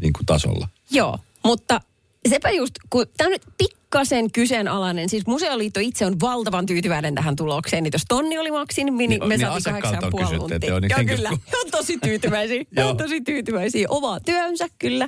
niin 0.02 0.13
kuin 0.13 0.26
tasolla. 0.26 0.67
Joo, 0.91 1.19
mutta 1.43 1.82
sepä 2.29 2.49
just, 2.51 2.73
kun 2.89 3.05
tämä 3.17 3.27
on 3.27 3.31
nyt 3.31 3.41
pikkasen 3.57 4.31
kyseenalainen, 4.31 5.09
siis 5.09 5.25
Museoliitto 5.27 5.79
itse 5.79 6.05
on 6.05 6.19
valtavan 6.21 6.65
tyytyväinen 6.65 7.15
tähän 7.15 7.36
tulokseen, 7.36 7.83
niin 7.83 7.91
jos 7.93 8.05
tonni 8.07 8.38
oli 8.38 8.51
maksi, 8.51 8.83
niin, 8.83 8.97
Niin, 8.97 9.27
me 9.27 9.38
niin 9.38 9.47
saatiin 9.47 9.81
kahdeksan 9.81 10.12
puoli 10.12 10.38
tuntia. 10.38 10.69
joo, 10.69 10.79
niin 10.79 11.07
kyllä, 11.07 11.29
he 11.29 11.57
on 11.65 11.71
tosi 11.71 11.97
tyytyväisiä, 12.03 12.63
he 12.77 12.83
on 12.83 12.97
tosi 12.97 13.21
tyytyväisiä, 13.21 13.88
oma 13.89 14.19
työnsä 14.19 14.65
kyllä. 14.79 15.07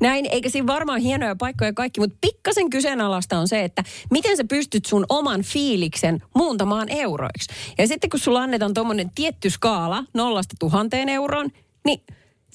Näin, 0.00 0.26
eikä 0.26 0.48
siinä 0.48 0.66
varmaan 0.66 1.00
hienoja 1.00 1.36
paikkoja 1.36 1.72
kaikki, 1.72 2.00
mutta 2.00 2.16
pikkasen 2.20 2.70
kyseenalaista 2.70 3.38
on 3.38 3.48
se, 3.48 3.64
että 3.64 3.84
miten 4.10 4.36
sä 4.36 4.44
pystyt 4.44 4.84
sun 4.84 5.06
oman 5.08 5.42
fiiliksen 5.42 6.22
muuntamaan 6.34 6.88
euroiksi. 6.88 7.52
Ja 7.78 7.86
sitten 7.86 8.10
kun 8.10 8.20
sulla 8.20 8.42
annetaan 8.42 8.74
tuommoinen 8.74 9.10
tietty 9.14 9.50
skaala 9.50 10.04
nollasta 10.14 10.54
tuhanteen 10.58 11.08
euroon, 11.08 11.50
niin 11.84 12.00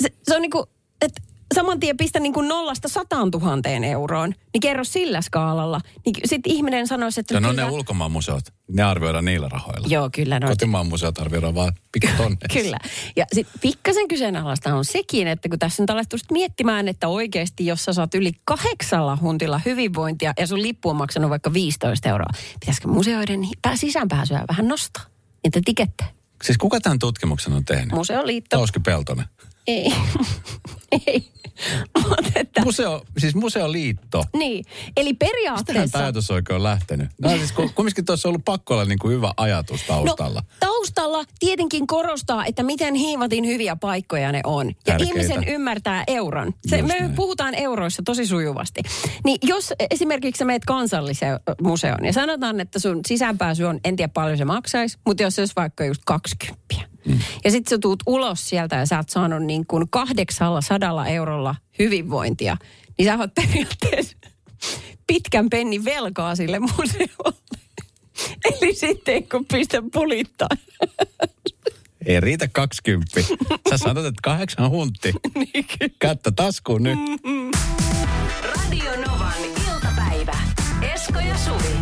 se, 0.01 0.09
se 0.23 0.35
on 0.35 0.41
niinku, 0.41 0.65
että 1.01 1.21
saman 1.55 1.79
tien 1.79 1.97
pistä 1.97 2.19
niin 2.19 2.33
kuin 2.33 2.47
nollasta 2.47 2.87
sataan 2.87 3.31
tuhanteen 3.31 3.83
euroon, 3.83 4.33
niin 4.53 4.61
kerro 4.61 4.83
sillä 4.83 5.21
skaalalla. 5.21 5.81
Niin 6.05 6.15
sitten 6.25 6.53
ihminen 6.53 6.87
sanoisi, 6.87 7.19
että... 7.19 7.33
Ja 7.33 7.39
no 7.39 7.51
ne 7.51 7.55
kyllä- 7.55 7.71
ulkomaan 7.71 8.11
museot, 8.11 8.43
ne 8.71 8.83
arvioidaan 8.83 9.25
niillä 9.25 9.49
rahoilla. 9.49 9.87
Joo, 9.89 10.09
kyllä. 10.15 10.39
No, 10.39 10.47
Kotimaan 10.47 10.87
museot 10.87 11.19
arvioidaan 11.19 11.55
vaan 11.55 11.73
pikkutonneissa. 11.91 12.47
Kyllä. 12.59 12.77
Ja 13.15 13.25
sitten 13.33 13.59
pikkasen 13.61 14.07
kyseenalaista 14.07 14.75
on 14.75 14.85
sekin, 14.85 15.27
että 15.27 15.49
kun 15.49 15.59
tässä 15.59 15.83
nyt 15.83 15.89
alettu 15.89 16.17
miettimään, 16.31 16.87
että 16.87 17.07
oikeasti 17.07 17.65
jos 17.65 17.83
sä 17.83 17.93
saat 17.93 18.15
yli 18.15 18.31
kahdeksalla 18.43 19.17
huntilla 19.21 19.61
hyvinvointia 19.65 20.33
ja 20.39 20.47
sun 20.47 20.61
lippu 20.61 20.89
on 20.89 20.95
maksanut 20.95 21.29
vaikka 21.29 21.53
15 21.53 22.09
euroa, 22.09 22.29
pitäisikö 22.59 22.87
museoiden 22.87 23.47
sisäänpääsyä 23.75 24.45
vähän 24.47 24.67
nostaa? 24.67 25.03
Niitä 25.43 25.61
tikette. 25.65 26.05
Siis 26.43 26.57
kuka 26.57 26.79
tämän 26.79 26.99
tutkimuksen 26.99 27.53
on 27.53 27.65
tehnyt? 27.65 27.91
Museoliitto. 27.91 28.57
Tauski 28.57 28.79
Peltonen. 28.79 29.25
Ei. 29.67 29.93
Ei. 31.07 31.31
Että... 32.35 32.61
Museo, 32.61 33.01
siis 33.17 33.35
museoliitto. 33.35 34.23
Niin. 34.37 34.65
Eli 34.97 35.13
periaatteessa... 35.13 35.99
ajatus 35.99 36.31
oikein 36.31 36.55
on 36.55 36.63
lähtenyt? 36.63 37.09
No 37.21 37.29
siis 37.29 37.51
ku- 37.51 37.71
kumminkin 37.75 38.05
tuossa 38.05 38.27
on 38.27 38.29
ollut 38.29 38.45
pakko 38.45 38.73
olla 38.73 38.85
niin 38.85 38.99
kuin 38.99 39.13
hyvä 39.13 39.33
ajatus 39.37 39.81
taustalla. 39.83 40.39
No, 40.39 40.55
taustalla 40.59 41.23
tietenkin 41.39 41.87
korostaa, 41.87 42.45
että 42.45 42.63
miten 42.63 42.95
hiivatin 42.95 43.45
hyviä 43.45 43.75
paikkoja 43.75 44.31
ne 44.31 44.41
on. 44.45 44.67
Ja 44.67 44.73
Tärkeitä. 44.83 45.13
ihmisen 45.13 45.47
ymmärtää 45.47 46.03
euron. 46.07 46.53
Se, 46.69 46.77
Just 46.77 46.87
me 46.87 46.99
näin. 46.99 47.15
puhutaan 47.15 47.55
euroissa 47.55 48.03
tosi 48.05 48.25
sujuvasti. 48.25 48.81
Niin 49.25 49.37
jos 49.43 49.73
esimerkiksi 49.91 50.39
sä 50.39 50.45
meet 50.45 50.65
kansalliseen 50.65 51.39
museoon 51.61 52.05
ja 52.05 52.13
sanotaan, 52.13 52.59
että 52.59 52.79
sun 52.79 52.99
sisäänpääsy 53.07 53.63
on, 53.63 53.79
en 53.83 53.95
tiedä 53.95 54.11
paljon 54.13 54.37
se 54.37 54.45
maksaisi, 54.45 54.97
mutta 55.05 55.23
jos 55.23 55.35
se 55.35 55.41
olisi 55.41 55.53
vaikka 55.55 55.85
just 55.85 56.01
20. 56.05 56.80
Mm. 57.05 57.19
Ja 57.43 57.51
sitten 57.51 57.69
sä 57.69 57.77
tuut 57.81 58.03
ulos 58.05 58.49
sieltä 58.49 58.75
ja 58.75 58.85
sä 58.85 58.97
oot 58.97 59.09
saanut 59.09 59.43
niin 59.43 59.65
kuin 59.65 59.89
800 59.89 61.07
eurolla 61.07 61.55
hyvinvointia, 61.79 62.57
niin 62.97 63.05
sä 63.05 63.17
oot 63.17 63.33
periaatteessa 63.35 64.17
pitkän 65.07 65.49
pennin 65.49 65.85
velkaa 65.85 66.35
sille 66.35 66.59
museolle. 66.59 67.41
Eli 68.51 68.75
sitten 68.75 69.29
kun 69.29 69.45
pistä 69.45 69.83
pulittaa. 69.93 70.47
Ei 72.05 72.19
riitä 72.19 72.47
20. 72.47 73.21
Sä 73.69 73.77
sanot, 73.77 74.05
että 74.05 74.19
kahdeksan 74.23 74.69
huntti. 74.69 75.13
Niin 75.35 75.65
Kättä 75.99 76.31
taskuun 76.31 76.83
nyt. 76.83 76.99
Radio 78.43 78.91
Novan 79.07 79.33
iltapäivä. 79.43 80.37
Esko 80.93 81.19
ja 81.19 81.37
Suvi. 81.37 81.75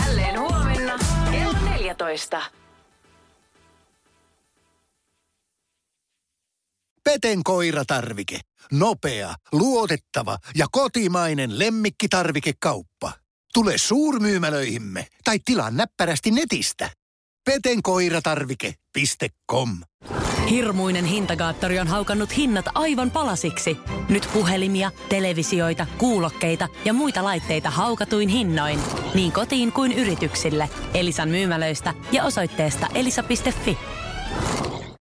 Jälleen 0.00 0.40
huomenna 0.40 0.98
kello 1.30 1.70
14. 1.70 2.42
Peten 7.08 7.44
koiratarvike. 7.44 8.40
Nopea, 8.72 9.34
luotettava 9.52 10.38
ja 10.56 10.66
kotimainen 10.72 11.58
lemmikkitarvikekauppa. 11.58 13.12
Tule 13.54 13.78
suurmyymälöihimme 13.78 15.06
tai 15.24 15.38
tilaa 15.44 15.70
näppärästi 15.70 16.30
netistä. 16.30 16.90
petenkoiratarvike.com 17.44 19.78
Hirmuinen 20.50 21.04
hintakaattori 21.04 21.78
on 21.78 21.86
haukannut 21.86 22.36
hinnat 22.36 22.64
aivan 22.74 23.10
palasiksi. 23.10 23.76
Nyt 24.08 24.28
puhelimia, 24.32 24.90
televisioita, 25.08 25.86
kuulokkeita 25.98 26.68
ja 26.84 26.92
muita 26.92 27.24
laitteita 27.24 27.70
haukatuin 27.70 28.28
hinnoin. 28.28 28.80
Niin 29.14 29.32
kotiin 29.32 29.72
kuin 29.72 29.92
yrityksille. 29.92 30.70
Elisan 30.94 31.28
myymälöistä 31.28 31.94
ja 32.12 32.24
osoitteesta 32.24 32.86
elisa.fi. 32.94 33.78